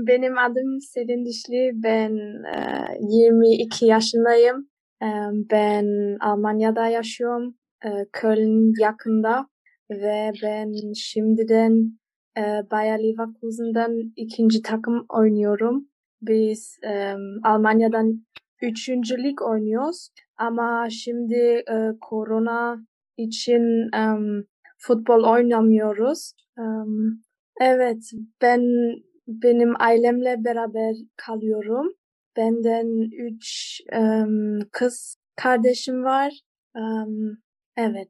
Benim 0.07 0.39
adım 0.39 0.81
Selin 0.81 1.25
Dişli. 1.27 1.71
Ben 1.75 2.13
22 3.01 3.87
yaşındayım. 3.87 4.69
Ben 5.51 6.17
Almanya'da 6.21 6.87
yaşıyorum. 6.87 7.55
Köln 8.13 8.81
yakında. 8.81 9.47
Ve 9.91 10.33
ben 10.43 10.93
şimdiden 10.93 11.99
Bayer 12.71 12.99
Leverkusen'dan 13.03 14.13
ikinci 14.17 14.63
takım 14.63 15.07
oynuyorum. 15.09 15.89
Biz 16.23 16.79
Almanya'dan 17.45 18.27
üçüncü 18.63 19.23
lig 19.23 19.43
oynuyoruz. 19.43 20.09
Ama 20.43 20.89
şimdi 20.91 21.65
korona 22.01 22.79
için 23.17 23.91
futbol 24.79 25.25
oynamıyoruz. 25.25 26.33
Evet, 27.61 28.11
ben 28.43 28.63
benim 29.27 29.75
ailemle 29.79 30.45
beraber 30.45 30.95
kalıyorum. 31.17 31.93
Benden 32.37 33.11
üç 33.27 33.81
um, 33.99 34.61
kız 34.73 35.17
kardeşim 35.37 36.05
var. 36.05 36.33
Um, 36.77 37.39
evet. 37.77 38.09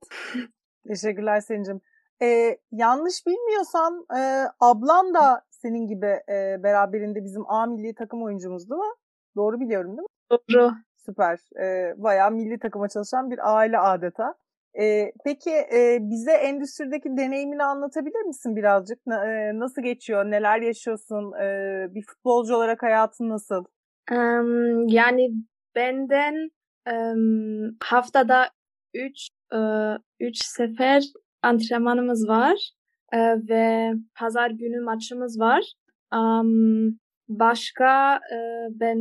Teşekkürler 0.88 1.40
Selin'cim. 1.40 1.80
Ee, 2.22 2.58
yanlış 2.72 3.26
bilmiyorsam 3.26 4.04
e, 4.16 4.20
ablan 4.60 5.14
da 5.14 5.42
senin 5.50 5.86
gibi 5.86 6.06
e, 6.06 6.62
beraberinde 6.62 7.24
bizim 7.24 7.50
A 7.50 7.66
milli 7.66 7.94
takım 7.94 8.22
oyuncumuz 8.22 8.70
değil 8.70 8.80
mi? 8.80 8.94
Doğru 9.36 9.60
biliyorum 9.60 9.90
değil 9.90 10.00
mi? 10.00 10.38
Doğru. 10.50 10.72
Süper. 11.06 11.38
E, 11.60 11.94
bayağı 11.96 12.30
milli 12.30 12.58
takıma 12.58 12.88
çalışan 12.88 13.30
bir 13.30 13.56
aile 13.56 13.78
adeta. 13.78 14.34
E, 14.80 15.12
peki 15.24 15.50
e, 15.50 15.98
bize 16.00 16.32
endüstrideki 16.32 17.16
deneyimini 17.16 17.64
anlatabilir 17.64 18.22
misin 18.26 18.56
birazcık? 18.56 18.98
E, 19.08 19.58
nasıl 19.58 19.82
geçiyor? 19.82 20.24
Neler 20.24 20.60
yaşıyorsun? 20.60 21.32
E, 21.32 21.46
bir 21.94 22.02
futbolcu 22.06 22.56
olarak 22.56 22.82
hayatın 22.82 23.28
nasıl? 23.28 23.64
Um, 24.10 24.88
yani 24.88 25.30
benden 25.74 26.50
um, 26.92 27.76
haftada 27.82 28.50
üç, 28.94 29.28
uh, 29.54 29.96
üç 30.20 30.44
sefer 30.44 31.02
antrenmanımız 31.42 32.28
var 32.28 32.70
uh, 33.14 33.48
ve 33.48 33.92
pazar 34.14 34.50
günü 34.50 34.80
maçımız 34.80 35.40
var. 35.40 35.72
Um, 36.14 36.98
başka 37.28 38.16
uh, 38.16 38.68
ben 38.70 38.98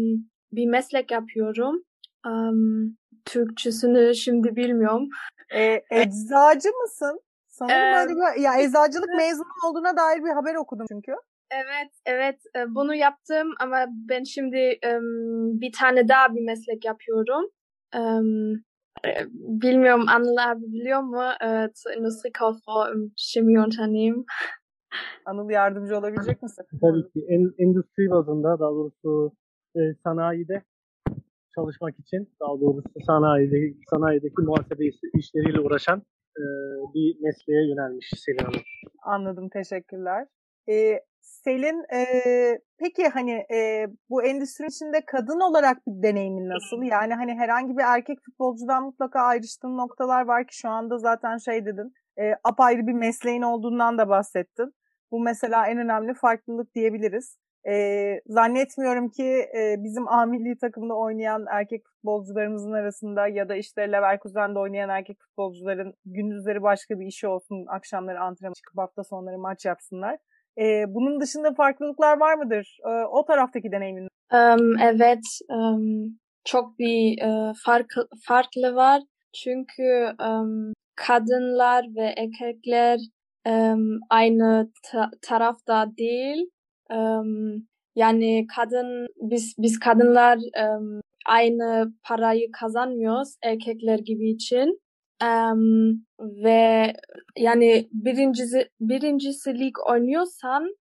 bir 0.51 0.65
meslek 0.65 1.11
yapıyorum. 1.11 1.83
Um, 2.27 2.97
Türkçesini 3.25 4.15
şimdi 4.15 4.55
bilmiyorum. 4.55 5.09
E, 5.55 5.81
eczacı 5.91 6.69
mısın? 6.83 7.19
Sanırım 7.47 8.09
böyle 8.09 8.19
bir, 8.19 8.41
ya 8.41 8.59
eczacılık 8.59 9.09
mezunu 9.17 9.69
olduğuna 9.69 9.97
dair 9.97 10.23
bir 10.23 10.29
haber 10.29 10.55
okudum 10.55 10.85
çünkü. 10.91 11.11
Evet, 11.51 11.91
evet. 12.05 12.39
Bunu 12.67 12.95
yaptım 12.95 13.53
ama 13.59 13.85
ben 13.89 14.23
şimdi 14.23 14.79
um, 14.85 15.61
bir 15.61 15.71
tane 15.71 16.07
daha 16.07 16.35
bir 16.35 16.45
meslek 16.45 16.85
yapıyorum. 16.85 17.45
Um, 17.95 18.63
bilmiyorum, 19.61 20.05
Anıl 20.07 20.37
abi 20.37 20.61
biliyor 20.61 21.01
mu? 21.01 21.23
Zur 21.75 21.91
Industriekauffrau 21.91 22.93
im 22.93 23.11
Chemieunternehmen. 23.17 24.25
Anıl 25.25 25.49
yardımcı 25.49 25.97
olabilecek 25.97 26.43
misin? 26.43 26.65
Tabii 26.81 27.11
ki. 27.11 27.25
En, 27.29 27.65
endüstri 27.65 28.09
bazında 28.11 28.59
daha 28.59 28.71
doğrusu 28.71 29.31
e, 29.75 29.79
sanayide 30.03 30.63
çalışmak 31.55 31.99
için 31.99 32.29
daha 32.39 32.61
doğrusu 32.61 32.89
sanayide, 33.07 33.73
sanayideki 33.89 34.41
muhasebe 34.41 34.83
işleriyle 35.13 35.59
uğraşan 35.59 36.01
e, 36.37 36.43
bir 36.93 37.21
mesleğe 37.21 37.69
yönelmiş 37.69 38.09
Selin 38.25 38.45
Hanım. 38.45 38.61
Anladım, 39.03 39.49
teşekkürler. 39.49 40.27
Ee, 40.69 40.99
Selin, 41.21 41.83
e, 41.93 42.03
peki 42.79 43.07
hani 43.07 43.31
e, 43.31 43.87
bu 44.09 44.23
endüstri 44.23 44.65
içinde 44.65 45.05
kadın 45.05 45.39
olarak 45.39 45.77
bir 45.87 46.03
deneyimin 46.03 46.49
nasıl? 46.49 46.83
Yani 46.83 47.13
hani 47.13 47.33
herhangi 47.33 47.77
bir 47.77 47.83
erkek 47.83 48.17
futbolcudan 48.25 48.83
mutlaka 48.83 49.19
ayrıştığın 49.19 49.77
noktalar 49.77 50.25
var 50.25 50.47
ki 50.47 50.57
şu 50.57 50.69
anda 50.69 50.97
zaten 50.97 51.37
şey 51.37 51.65
dedin, 51.65 51.93
e, 52.19 52.33
apayrı 52.43 52.87
bir 52.87 52.93
mesleğin 52.93 53.41
olduğundan 53.41 53.97
da 53.97 54.09
bahsettin. 54.09 54.73
Bu 55.11 55.19
mesela 55.19 55.67
en 55.67 55.77
önemli 55.77 56.13
farklılık 56.13 56.75
diyebiliriz. 56.75 57.37
E, 57.67 57.75
zannetmiyorum 58.27 59.09
ki 59.09 59.23
e, 59.57 59.75
bizim 59.77 60.07
A 60.07 60.25
milli 60.25 60.57
takımda 60.57 60.93
oynayan 60.93 61.45
erkek 61.49 61.85
futbolcularımızın 61.85 62.71
arasında 62.71 63.27
ya 63.27 63.49
da 63.49 63.55
işte 63.55 63.91
Leverkusen'de 63.91 64.59
oynayan 64.59 64.89
erkek 64.89 65.19
futbolcuların 65.19 65.93
gündüzleri 66.05 66.61
başka 66.63 66.99
bir 66.99 67.05
işi 67.05 67.27
olsun, 67.27 67.65
akşamları 67.67 68.19
antrenman 68.21 68.53
çıkıp 68.53 68.77
hafta 68.77 69.03
sonları 69.03 69.37
maç 69.37 69.65
yapsınlar. 69.65 70.17
E, 70.57 70.85
bunun 70.87 71.21
dışında 71.21 71.53
farklılıklar 71.53 72.19
var 72.19 72.35
mıdır? 72.35 72.77
E, 72.85 73.05
o 73.05 73.25
taraftaki 73.25 73.71
deneyimin. 73.71 74.07
Um, 74.33 74.79
evet, 74.79 75.23
um, 75.49 76.19
çok 76.45 76.79
bir 76.79 77.23
uh, 77.25 77.53
fark, 77.65 77.93
farklı 78.27 78.75
var. 78.75 79.01
Çünkü 79.33 80.15
um, 80.29 80.73
kadınlar 80.95 81.85
ve 81.95 82.13
erkekler 82.17 82.99
um, 83.47 83.99
aynı 84.09 84.71
ta- 84.91 85.11
tarafta 85.21 85.91
değil. 85.97 86.49
Yani 87.95 88.47
kadın 88.55 89.07
biz 89.21 89.55
biz 89.57 89.79
kadınlar 89.79 90.39
aynı 91.27 91.93
parayı 92.03 92.51
kazanmıyoruz 92.51 93.35
erkekler 93.43 93.99
gibi 93.99 94.29
için. 94.29 94.81
Ve 96.19 96.93
yani 97.37 97.89
birincisi 97.91 98.69
birincisi 98.79 99.59
lig 99.59 99.75
oynuyorsan 99.89 100.75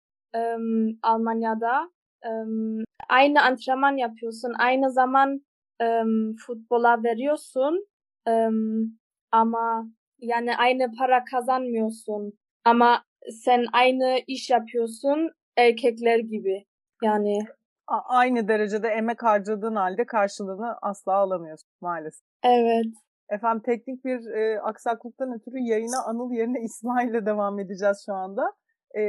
Almanya'da 1.03 1.91
aynı 3.09 3.43
antrenman 3.43 3.97
yapıyorsun, 3.97 4.53
aynı 4.59 4.91
zaman 4.91 5.41
um, 5.83 6.37
futbola 6.37 7.03
veriyorsun 7.05 7.87
ama 9.33 9.87
yani 10.19 10.57
aynı 10.57 10.93
para 10.99 11.25
kazanmıyorsun 11.25 12.33
ama 12.65 13.05
sen 13.31 13.65
aynı 13.73 14.19
iş 14.27 14.51
yapıyorsun 14.51 15.31
erkekler 15.57 16.19
gibi 16.19 16.65
yani 17.03 17.39
aynı 18.09 18.49
derecede 18.49 18.89
emek 18.89 19.23
harcadığın 19.23 19.77
halde 19.77 20.07
karşılığını 20.07 20.77
asla 20.83 21.15
alamıyorsun 21.15 21.69
maalesef. 21.81 22.27
Evet. 22.45 22.87
Efendim 23.31 23.63
teknik 23.67 24.05
bir 24.05 24.27
e, 24.27 24.61
aksaklıktan 24.61 25.33
ötürü 25.33 25.59
yayına 25.59 26.05
Anıl 26.07 26.33
yerine 26.33 26.61
İsmail 26.65 27.09
ile 27.09 27.27
devam 27.27 27.59
edeceğiz 27.59 28.03
şu 28.07 28.15
anda. 28.15 28.53
E, 28.99 29.03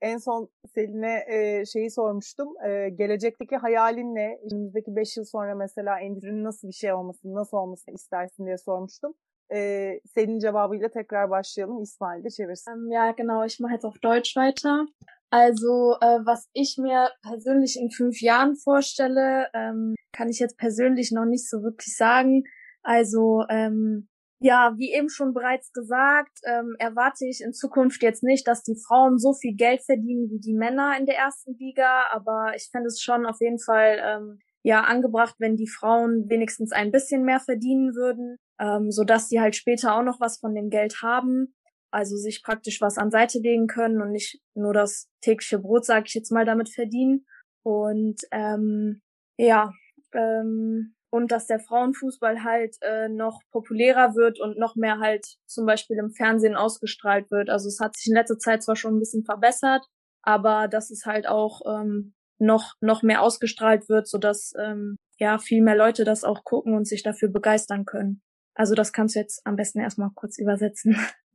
en 0.00 0.18
son 0.18 0.48
Selin'e 0.74 1.24
e, 1.28 1.64
şeyi 1.66 1.90
sormuştum. 1.90 2.48
E, 2.66 2.88
gelecekteki 2.88 3.56
hayalin 3.56 4.14
ne? 4.14 4.38
Önümüzdeki 4.52 4.96
5 4.96 5.16
yıl 5.16 5.24
sonra 5.24 5.54
mesela 5.54 6.00
endüstrinin 6.00 6.44
nasıl 6.44 6.68
bir 6.68 6.72
şey 6.72 6.92
olmasını, 6.92 7.34
nasıl 7.34 7.56
olmasını 7.56 7.94
istersin 7.94 8.46
diye 8.46 8.58
sormuştum. 8.58 9.14
E, 9.54 9.90
Selin 10.14 10.38
cevabıyla 10.38 10.88
tekrar 10.88 11.30
başlayalım. 11.30 11.82
İsmail 11.82 12.24
de 12.24 12.30
çevirsin. 12.30 12.90
Ja, 12.90 13.10
genau. 13.10 13.46
Ich 13.46 13.60
mache 13.60 13.72
jetzt 13.72 13.84
auf 13.84 14.02
Deutsch 14.02 14.34
weiter. 14.34 14.86
Also, 15.30 15.96
äh, 16.00 16.18
was 16.24 16.48
ich 16.52 16.76
mir 16.76 17.10
persönlich 17.22 17.78
in 17.80 17.90
fünf 17.90 18.20
Jahren 18.20 18.56
vorstelle, 18.56 19.48
ähm, 19.54 19.94
kann 20.12 20.28
ich 20.28 20.40
jetzt 20.40 20.58
persönlich 20.58 21.12
noch 21.12 21.24
nicht 21.24 21.48
so 21.48 21.62
wirklich 21.62 21.96
sagen. 21.96 22.42
Also 22.82 23.44
ähm, 23.48 24.08
ja, 24.40 24.72
wie 24.78 24.92
eben 24.92 25.10
schon 25.10 25.34
bereits 25.34 25.72
gesagt, 25.72 26.40
ähm, 26.44 26.74
erwarte 26.78 27.26
ich 27.26 27.42
in 27.42 27.52
Zukunft 27.52 28.02
jetzt 28.02 28.22
nicht, 28.22 28.48
dass 28.48 28.62
die 28.62 28.80
Frauen 28.86 29.18
so 29.18 29.34
viel 29.34 29.54
Geld 29.54 29.82
verdienen 29.84 30.30
wie 30.30 30.40
die 30.40 30.54
Männer 30.54 30.96
in 30.98 31.04
der 31.04 31.16
ersten 31.16 31.54
Liga, 31.58 32.06
aber 32.10 32.54
ich 32.56 32.68
fände 32.72 32.86
es 32.86 33.00
schon 33.02 33.26
auf 33.26 33.36
jeden 33.40 33.58
Fall 33.58 34.00
ähm, 34.02 34.38
ja 34.62 34.80
angebracht, 34.80 35.34
wenn 35.38 35.56
die 35.56 35.68
Frauen 35.68 36.28
wenigstens 36.30 36.72
ein 36.72 36.90
bisschen 36.90 37.22
mehr 37.24 37.40
verdienen 37.40 37.94
würden, 37.94 38.36
ähm, 38.58 38.90
so 38.90 39.04
dass 39.04 39.28
sie 39.28 39.40
halt 39.40 39.56
später 39.56 39.94
auch 39.94 40.02
noch 40.02 40.20
was 40.20 40.38
von 40.38 40.54
dem 40.54 40.70
Geld 40.70 41.02
haben, 41.02 41.54
also 41.90 42.16
sich 42.16 42.42
praktisch 42.42 42.80
was 42.80 42.98
an 42.98 43.10
Seite 43.10 43.38
legen 43.38 43.66
können 43.66 44.00
und 44.00 44.12
nicht 44.12 44.40
nur 44.54 44.72
das 44.72 45.08
tägliche 45.20 45.58
Brot, 45.58 45.84
sage 45.84 46.04
ich 46.06 46.14
jetzt 46.14 46.30
mal, 46.30 46.44
damit 46.44 46.68
verdienen. 46.68 47.26
Und 47.62 48.20
ähm, 48.30 49.02
ja, 49.36 49.72
ähm, 50.14 50.94
und 51.10 51.32
dass 51.32 51.46
der 51.46 51.58
Frauenfußball 51.58 52.44
halt 52.44 52.76
äh, 52.82 53.08
noch 53.08 53.40
populärer 53.50 54.14
wird 54.14 54.40
und 54.40 54.58
noch 54.58 54.76
mehr 54.76 55.00
halt 55.00 55.26
zum 55.46 55.66
Beispiel 55.66 55.98
im 55.98 56.12
Fernsehen 56.12 56.54
ausgestrahlt 56.54 57.30
wird. 57.30 57.50
Also 57.50 57.68
es 57.68 57.80
hat 57.80 57.96
sich 57.96 58.08
in 58.08 58.14
letzter 58.14 58.38
Zeit 58.38 58.62
zwar 58.62 58.76
schon 58.76 58.96
ein 58.96 59.00
bisschen 59.00 59.24
verbessert, 59.24 59.84
aber 60.22 60.68
dass 60.68 60.90
es 60.90 61.06
halt 61.06 61.26
auch 61.26 61.62
ähm, 61.66 62.14
noch 62.38 62.74
noch 62.80 63.02
mehr 63.02 63.22
ausgestrahlt 63.22 63.88
wird, 63.88 64.06
so 64.08 64.18
dass 64.18 64.52
ähm, 64.58 64.96
ja 65.18 65.38
viel 65.38 65.62
mehr 65.62 65.76
Leute 65.76 66.04
das 66.04 66.24
auch 66.24 66.44
gucken 66.44 66.74
und 66.74 66.86
sich 66.86 67.02
dafür 67.02 67.28
begeistern 67.28 67.84
können. 67.84 68.22
Also 68.54 68.74
das 68.74 68.92
kannst 68.92 69.16
du 69.16 69.20
jetzt 69.20 69.42
am 69.44 69.56
besten 69.56 69.80
erstmal 69.80 70.10
kurz 70.14 70.38
übersetzen. 70.38 70.96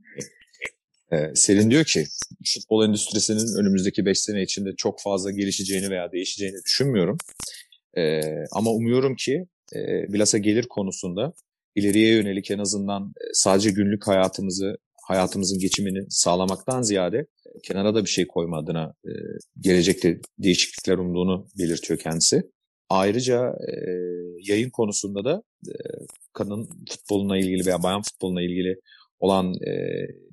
Ee, 1.12 1.36
Selin 1.36 1.72
diyor 1.72 1.86
ki 1.86 2.06
futbol 2.46 2.86
endüstrisinin 2.86 3.60
önümüzdeki 3.62 4.06
5 4.06 4.20
sene 4.20 4.42
içinde 4.44 4.70
çok 4.78 5.02
fazla 5.02 5.32
gelişeceğini 5.32 5.90
veya 5.90 6.12
değişeceğini 6.12 6.58
düşünmüyorum. 6.66 7.18
Ee, 7.98 8.22
ama 8.52 8.72
umuyorum 8.72 9.16
ki 9.16 9.46
e, 9.76 10.14
bilhassa 10.14 10.38
gelir 10.38 10.66
konusunda 10.70 11.34
ileriye 11.76 12.16
yönelik 12.16 12.52
en 12.52 12.60
azından 12.60 13.04
e, 13.04 13.26
sadece 13.34 13.72
günlük 13.72 14.08
hayatımızı 14.08 14.78
hayatımızın 15.08 15.60
geçimini 15.60 16.06
sağlamaktan 16.10 16.82
ziyade 16.82 17.18
e, 17.18 17.60
kenara 17.64 17.96
da 17.96 18.04
bir 18.04 18.10
şey 18.10 18.28
koyma 18.28 18.60
adına 18.60 18.94
e, 19.06 19.12
gelecekte 19.60 20.20
değişiklikler 20.40 20.98
umduğunu 20.98 21.48
belirtiyor 21.60 22.00
kendisi. 22.00 22.44
Ayrıca 22.90 23.50
e, 23.50 23.72
yayın 24.40 24.70
konusunda 24.70 25.26
da 25.26 25.44
e, 25.68 25.76
kadın 26.34 26.70
futboluna 26.90 27.38
ilgili 27.38 27.66
veya 27.66 27.84
bayan 27.84 28.02
futboluna 28.02 28.42
ilgili 28.42 28.76
olan 29.20 29.54
e, 29.68 29.72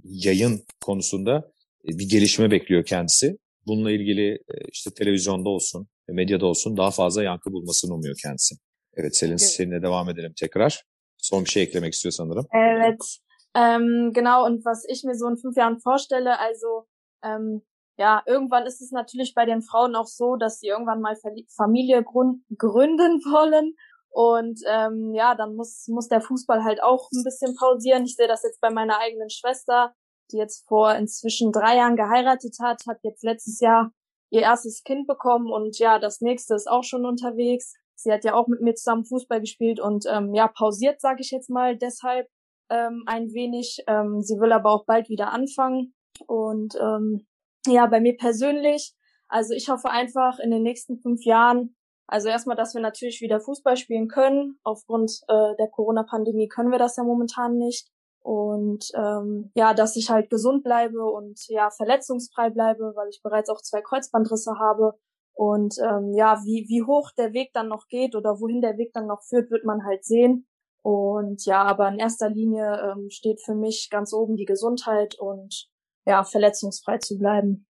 yayın 0.05 0.61
konusunda 0.81 1.53
e, 1.89 1.99
bir 1.99 2.09
gelişme 2.09 2.51
bekliyor 2.51 2.85
kendisi. 2.85 3.37
Bununla 3.67 3.91
ilgili 3.91 4.33
e, 4.33 4.55
işte 4.73 4.91
televizyonda 4.91 5.49
olsun, 5.49 5.89
medyada 6.09 6.47
olsun 6.47 6.77
daha 6.77 6.91
fazla 6.91 7.23
yankı 7.23 7.53
bulmasını 7.53 7.95
umuyor 7.95 8.15
kendisi. 8.23 8.55
Evet 8.95 9.17
Selin 9.17 9.33
Okay. 9.33 9.47
seninle 9.47 9.83
devam 9.83 10.11
edelim 10.11 10.33
tekrar. 10.41 10.83
Son 11.19 11.45
bir 11.45 11.51
şey 11.51 11.63
eklemek 11.63 11.93
istiyor 11.93 12.13
sanırım. 12.13 12.47
Evet, 12.55 13.19
ähm, 13.57 14.13
genau. 14.13 14.47
Und 14.47 14.57
was 14.57 14.85
ich 14.89 15.05
mir 15.05 15.15
so 15.15 15.31
in 15.31 15.37
fünf 15.37 15.57
Jahren 15.57 15.79
vorstelle, 15.85 16.39
also 16.39 16.87
ähm, 17.25 17.63
ja, 17.99 18.23
irgendwann 18.27 18.67
ist 18.67 18.81
es 18.81 18.91
natürlich 18.93 19.35
bei 19.35 19.47
den 19.47 19.63
Frauen 19.63 19.95
auch 19.95 20.07
so, 20.07 20.37
dass 20.37 20.61
sie 20.61 20.69
irgendwann 20.69 21.01
mal 21.01 21.17
Familie 21.57 22.03
gründen 22.03 23.21
wollen. 23.25 23.77
Und 24.13 24.61
ähm, 24.69 25.15
ja, 25.15 25.35
dann 25.35 25.57
muss, 25.57 25.89
muss 25.89 26.09
der 26.09 26.21
Fußball 26.21 26.65
halt 26.65 26.83
auch 26.83 27.09
ein 27.13 27.25
bisschen 27.25 27.55
pausieren. 27.57 28.05
Ich 28.05 28.17
sehe 28.17 28.29
das 28.29 28.43
jetzt 28.43 28.61
bei 28.61 28.71
meiner 28.71 28.99
eigenen 28.99 29.31
Schwester, 29.31 29.95
die 30.31 30.37
jetzt 30.37 30.67
vor 30.69 30.95
inzwischen 30.95 31.51
drei 31.51 31.77
Jahren 31.77 31.97
geheiratet 31.97 32.57
hat, 32.61 32.83
hat 32.87 32.99
jetzt 33.03 33.25
letztes 33.25 33.61
Jahr 33.61 33.91
ihr 34.31 34.43
erstes 34.43 34.83
Kind 34.83 35.07
bekommen 35.07 35.51
und 35.51 35.79
ja, 35.79 35.99
das 35.99 36.23
nächste 36.23 36.55
ist 36.55 36.69
auch 36.69 36.85
schon 36.85 37.05
unterwegs. 37.05 37.75
Sie 37.95 38.11
hat 38.11 38.25
ja 38.25 38.35
auch 38.35 38.49
mit 38.49 38.63
mir 38.63 38.75
zusammen 38.75 39.05
Fußball 39.05 39.41
gespielt 39.41 39.79
und 39.79 40.07
ähm, 40.09 40.35
ja, 40.35 40.49
pausiert, 40.49 41.01
sage 41.01 41.21
ich 41.21 41.31
jetzt 41.31 41.51
mal, 41.51 41.77
deshalb 41.77 42.29
ähm, 42.71 43.05
ein 43.07 43.33
wenig. 43.33 43.85
Ähm, 43.87 44.23
sie 44.23 44.41
will 44.41 44.53
aber 44.53 44.71
auch 44.71 44.87
bald 44.87 45.09
wieder 45.09 45.33
anfangen. 45.33 45.95
Und 46.27 46.75
ähm, 46.81 47.27
ja, 47.67 47.87
bei 47.87 48.01
mir 48.01 48.17
persönlich, 48.17 48.95
also 49.29 49.55
ich 49.55 49.69
hoffe 49.69 49.91
einfach 49.91 50.39
in 50.39 50.51
den 50.51 50.63
nächsten 50.63 50.99
fünf 50.99 51.25
Jahren, 51.25 51.77
also 52.13 52.29
erstmal, 52.29 52.57
dass 52.57 52.75
wir 52.75 52.83
natürlich 52.83 53.23
wieder 53.23 53.41
Fußball 53.41 53.79
spielen 53.79 54.07
können. 54.07 54.59
Aufgrund 54.65 55.23
äh, 55.29 55.57
der 55.59 55.69
Corona-Pandemie 55.69 56.47
können 56.47 56.71
wir 56.71 56.79
das 56.79 56.97
ja 56.97 57.05
momentan 57.05 57.57
nicht. 57.57 57.89
Und 58.21 58.93
ähm, 58.95 59.51
ja, 59.55 59.73
dass 59.73 59.97
ich 59.97 60.11
halt 60.11 60.29
gesund 60.29 60.63
bleibe 60.63 61.03
und 61.07 61.41
ja, 61.49 61.71
verletzungsfrei 61.71 62.51
bleibe, 62.51 62.93
weil 62.97 63.09
ich 63.09 63.23
bereits 63.23 63.49
auch 63.49 63.63
zwei 63.63 63.81
Kreuzbandrisse 63.81 64.59
habe. 64.59 64.93
Und 65.33 65.77
ähm, 65.79 66.13
ja, 66.13 66.43
wie, 66.45 66.67
wie 66.69 66.83
hoch 66.83 67.13
der 67.17 67.33
Weg 67.33 67.55
dann 67.55 67.69
noch 67.69 67.89
geht 67.89 68.15
oder 68.15 68.39
wohin 68.41 68.61
der 68.61 68.77
Weg 68.77 68.93
dann 68.93 69.07
noch 69.07 69.23
führt, 69.23 69.51
wird 69.51 69.65
man 69.65 69.87
halt 69.87 70.05
sehen. 70.05 70.47
Und 70.83 71.47
ja, 71.47 71.63
aber 71.63 71.89
in 71.89 71.99
erster 71.99 72.29
Linie 72.29 72.93
ähm, 72.93 73.09
steht 73.09 73.41
für 73.41 73.55
mich 73.55 73.89
ganz 73.91 74.13
oben 74.13 74.37
die 74.37 74.45
Gesundheit 74.45 75.19
und 75.19 75.71
ja, 76.05 76.25
verletzungsfrei 76.25 76.99
zu 76.99 77.17
bleiben. 77.17 77.67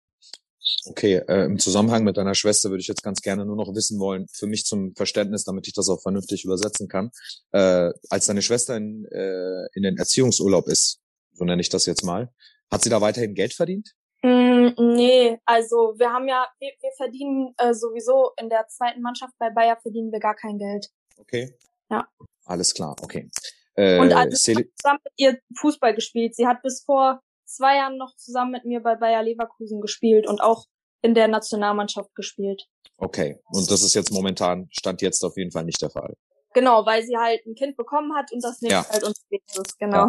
Okay, 0.87 1.17
äh, 1.29 1.45
im 1.45 1.59
Zusammenhang 1.59 2.05
mit 2.05 2.17
deiner 2.17 2.35
Schwester 2.35 2.71
würde 2.71 2.81
ich 2.81 2.89
jetzt 2.89 3.03
ganz 3.03 3.21
gerne 3.21 3.45
nur 3.45 3.57
noch 3.57 3.75
wissen 3.75 3.99
wollen, 3.99 4.27
für 4.33 4.47
mich 4.47 4.65
zum 4.65 4.95
Verständnis, 4.95 5.45
damit 5.45 5.67
ich 5.67 5.75
das 5.75 5.89
auch 5.89 6.01
vernünftig 6.01 6.45
übersetzen 6.45 6.89
kann. 6.89 7.11
Äh, 7.53 7.91
als 8.11 8.27
deine 8.27 8.43
Schwester 8.43 8.77
in, 8.77 9.05
äh, 9.07 9.67
in 9.75 9.83
den 9.83 9.97
Erziehungsurlaub 9.99 10.69
ist, 10.69 11.01
so 11.33 11.45
nenne 11.45 11.61
ich 11.61 11.69
das 11.69 11.87
jetzt 11.87 12.05
mal, 12.05 12.33
hat 12.71 12.83
sie 12.83 12.91
da 12.91 13.01
weiterhin 13.01 13.35
Geld 13.35 13.55
verdient? 13.55 13.93
Mm, 14.23 14.69
nee, 14.95 15.39
also 15.45 15.95
wir 15.99 16.11
haben 16.13 16.29
ja, 16.29 16.47
wir, 16.61 16.71
wir 16.81 16.91
verdienen 16.97 17.55
äh, 17.59 17.75
sowieso 17.75 18.31
in 18.41 18.49
der 18.49 18.67
zweiten 18.69 19.03
Mannschaft 19.03 19.33
bei 19.39 19.51
Bayer 19.51 19.77
verdienen 19.83 20.13
wir 20.13 20.21
gar 20.21 20.37
kein 20.37 20.59
Geld. 20.59 20.89
Okay. 21.17 21.55
Ja. 21.91 22.07
Alles 22.45 22.73
klar, 22.73 22.95
okay. 23.03 23.29
Äh, 23.75 23.99
Und 23.99 24.13
also 24.13 24.35
ich 24.37 24.43
Selin- 24.43 24.57
habe 24.65 24.75
zusammen 24.77 25.01
mit 25.05 25.13
ihr 25.17 25.39
Fußball 25.59 25.95
gespielt. 25.95 26.37
Sie 26.37 26.47
hat 26.47 26.63
bis 26.63 26.83
vor 26.85 27.21
zwei 27.57 27.77
Jahren 27.77 27.97
noch 27.99 28.15
zusammen 28.17 28.53
mit 28.53 28.65
mir 28.65 28.81
bei 28.81 28.95
Bayer 28.97 29.23
Leverkusen 29.23 29.81
gespielt 29.81 30.27
und 30.29 30.41
auch 30.41 30.67
in 31.03 31.15
der 31.15 31.29
Nationalmannschaft 31.29 32.15
gespielt. 32.15 32.61
okay. 32.99 33.31
Und 33.57 33.71
das 33.71 33.83
ist 33.83 33.95
jetzt 33.95 34.13
momentan, 34.13 34.69
stand 34.71 35.03
jetzt 35.03 35.25
auf 35.25 35.37
jeden 35.37 35.51
Fall 35.51 35.65
nicht 35.65 35.81
der 35.83 35.91
Fall. 35.91 36.15
Genau, 36.55 36.85
weil 36.87 37.03
sie 37.03 37.17
halt 37.17 37.41
ein 37.47 37.55
Kind 37.55 37.77
bekommen 37.77 38.15
hat 38.15 38.31
und 38.33 38.43
das 38.45 38.61
nächste 38.63 38.77
Ja. 38.81 38.89
halt 38.93 39.03
unterwegs 39.03 39.57
ist. 39.57 39.79
Genau. 39.79 40.07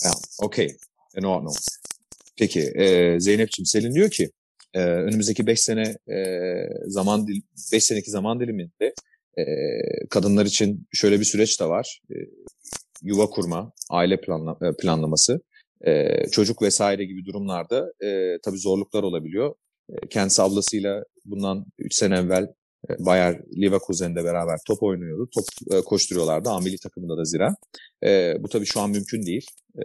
Ya, 0.00 0.12
okey. 0.38 0.76
En 1.14 1.24
ordnung. 1.24 1.56
Peki, 2.36 2.60
e, 2.60 3.16
Zeynep'ciğim 3.20 3.64
Selin 3.66 3.94
diyor 3.94 4.10
ki, 4.10 4.30
e, 4.74 4.80
önümüzdeki 4.80 5.46
5 5.46 5.60
sene 5.60 5.96
e, 6.14 6.16
zaman 6.86 7.26
5 7.72 7.84
seneki 7.84 8.10
zaman 8.10 8.40
diliminde 8.40 8.94
e, 9.38 9.42
kadınlar 10.10 10.46
için 10.46 10.88
şöyle 10.92 11.20
bir 11.20 11.24
süreç 11.24 11.60
de 11.60 11.64
var. 11.68 12.00
E, 12.10 12.14
yuva 13.02 13.26
kurma, 13.30 13.72
aile 13.90 14.20
planla, 14.20 14.58
e, 14.68 14.76
planlaması, 14.76 15.40
e, 15.86 16.24
çocuk 16.30 16.62
vesaire 16.62 17.04
gibi 17.04 17.24
durumlarda 17.24 17.92
e, 18.04 18.38
tabii 18.44 18.58
zorluklar 18.58 19.02
olabiliyor. 19.02 19.54
E, 19.90 20.08
kendisi 20.08 20.42
ablasıyla 20.42 21.02
bundan 21.24 21.64
3 21.78 21.94
sene 21.94 22.18
evvel 22.18 22.46
e, 22.90 23.04
Bayer 23.06 23.40
Leverkusen'de 23.62 24.24
beraber 24.24 24.58
top 24.66 24.82
oynuyordu. 24.82 25.28
Top 25.34 25.76
e, 25.76 25.84
koşturuyorlardı. 25.84 26.50
A 26.50 26.60
milli 26.60 26.78
takımında 26.78 27.16
da 27.16 27.24
zira. 27.24 27.54
E, 28.04 28.34
bu 28.40 28.48
tabii 28.48 28.66
şu 28.66 28.80
an 28.80 28.90
mümkün 28.90 29.26
değil. 29.26 29.46
E, 29.78 29.82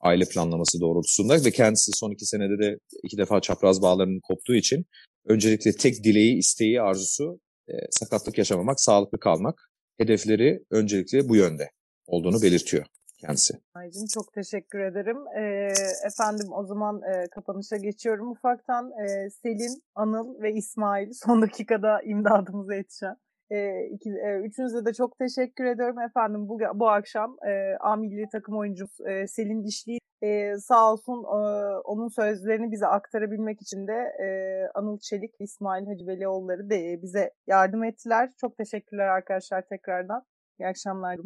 aile 0.00 0.24
planlaması 0.24 0.80
doğrultusunda 0.80 1.44
ve 1.44 1.50
kendisi 1.50 1.92
son 1.94 2.10
iki 2.10 2.26
senede 2.26 2.64
de 2.64 2.78
iki 3.02 3.18
defa 3.18 3.40
çapraz 3.40 3.82
bağlarının 3.82 4.20
koptuğu 4.22 4.54
için 4.54 4.84
öncelikle 5.26 5.72
tek 5.72 6.04
dileği, 6.04 6.38
isteği, 6.38 6.80
arzusu 6.80 7.40
e, 7.68 7.72
sakatlık 7.90 8.38
yaşamamak, 8.38 8.80
sağlıklı 8.80 9.20
kalmak. 9.20 9.70
Hedefleri 9.98 10.58
öncelikle 10.70 11.28
bu 11.28 11.36
yönde 11.36 11.70
olduğunu 12.06 12.42
belirtiyor 12.42 12.84
kendisi. 13.26 13.54
Aycım 13.74 14.06
çok 14.14 14.32
teşekkür 14.32 14.80
ederim. 14.80 15.18
Ee, 15.36 15.72
efendim 16.06 16.48
o 16.52 16.64
zaman 16.64 17.02
e, 17.02 17.26
kapanışa 17.28 17.76
geçiyorum 17.76 18.30
ufaktan. 18.30 18.90
Ee, 18.90 19.30
Selin, 19.30 19.82
Anıl 19.94 20.42
ve 20.42 20.52
İsmail 20.52 21.12
son 21.24 21.42
dakikada 21.42 22.02
imdadımıza 22.02 22.74
yetişen. 22.74 23.16
Ee, 23.50 23.86
iki, 23.90 24.10
e, 24.10 24.40
üçünüze 24.46 24.84
de 24.84 24.92
çok 24.92 25.18
teşekkür 25.18 25.64
ediyorum 25.64 26.00
efendim. 26.00 26.48
Bu, 26.48 26.58
bu 26.74 26.88
akşam 26.88 27.36
e, 27.48 27.76
A 27.80 27.96
milli 27.96 28.28
takım 28.32 28.58
oyuncusu 28.58 29.08
e, 29.08 29.26
Selin 29.26 29.64
Dişli 29.64 29.98
e, 30.22 30.56
sağ 30.58 30.92
olsun 30.92 31.24
e, 31.24 31.38
onun 31.84 32.08
sözlerini 32.08 32.72
bize 32.72 32.86
aktarabilmek 32.86 33.62
için 33.62 33.86
de 33.86 33.92
e, 34.24 34.26
Anıl 34.74 34.98
Çelik, 34.98 35.34
İsmail 35.40 35.86
Hacıvelioğulları 35.86 36.70
da 36.70 36.74
e, 36.74 37.02
bize 37.02 37.30
yardım 37.46 37.84
ettiler. 37.84 38.30
Çok 38.40 38.56
teşekkürler 38.56 39.06
arkadaşlar 39.06 39.62
tekrardan. 39.68 40.22
İyi 40.60 40.66
akşamlar. 40.66 41.18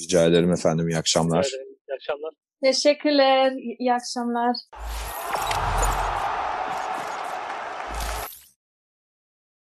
Rica 0.00 0.24
ederim 0.26 0.52
efendim. 0.52 0.88
İyi 0.88 0.98
akşamlar. 0.98 1.44
Rica 1.44 1.56
ederim. 1.56 1.76
İyi 1.88 1.94
akşamlar. 1.94 2.34
Teşekkürler. 2.64 3.52
İyi 3.78 3.92
akşamlar. 3.92 4.56